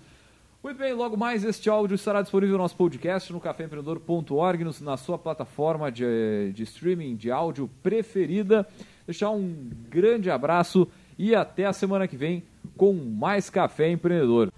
[0.63, 5.17] Muito bem, logo mais este áudio estará disponível no nosso podcast no caféempreendedor.org, na sua
[5.17, 8.69] plataforma de, de streaming de áudio preferida.
[9.07, 10.87] Deixar um grande abraço
[11.19, 12.43] e até a semana que vem
[12.77, 14.53] com mais Café Empreendedor.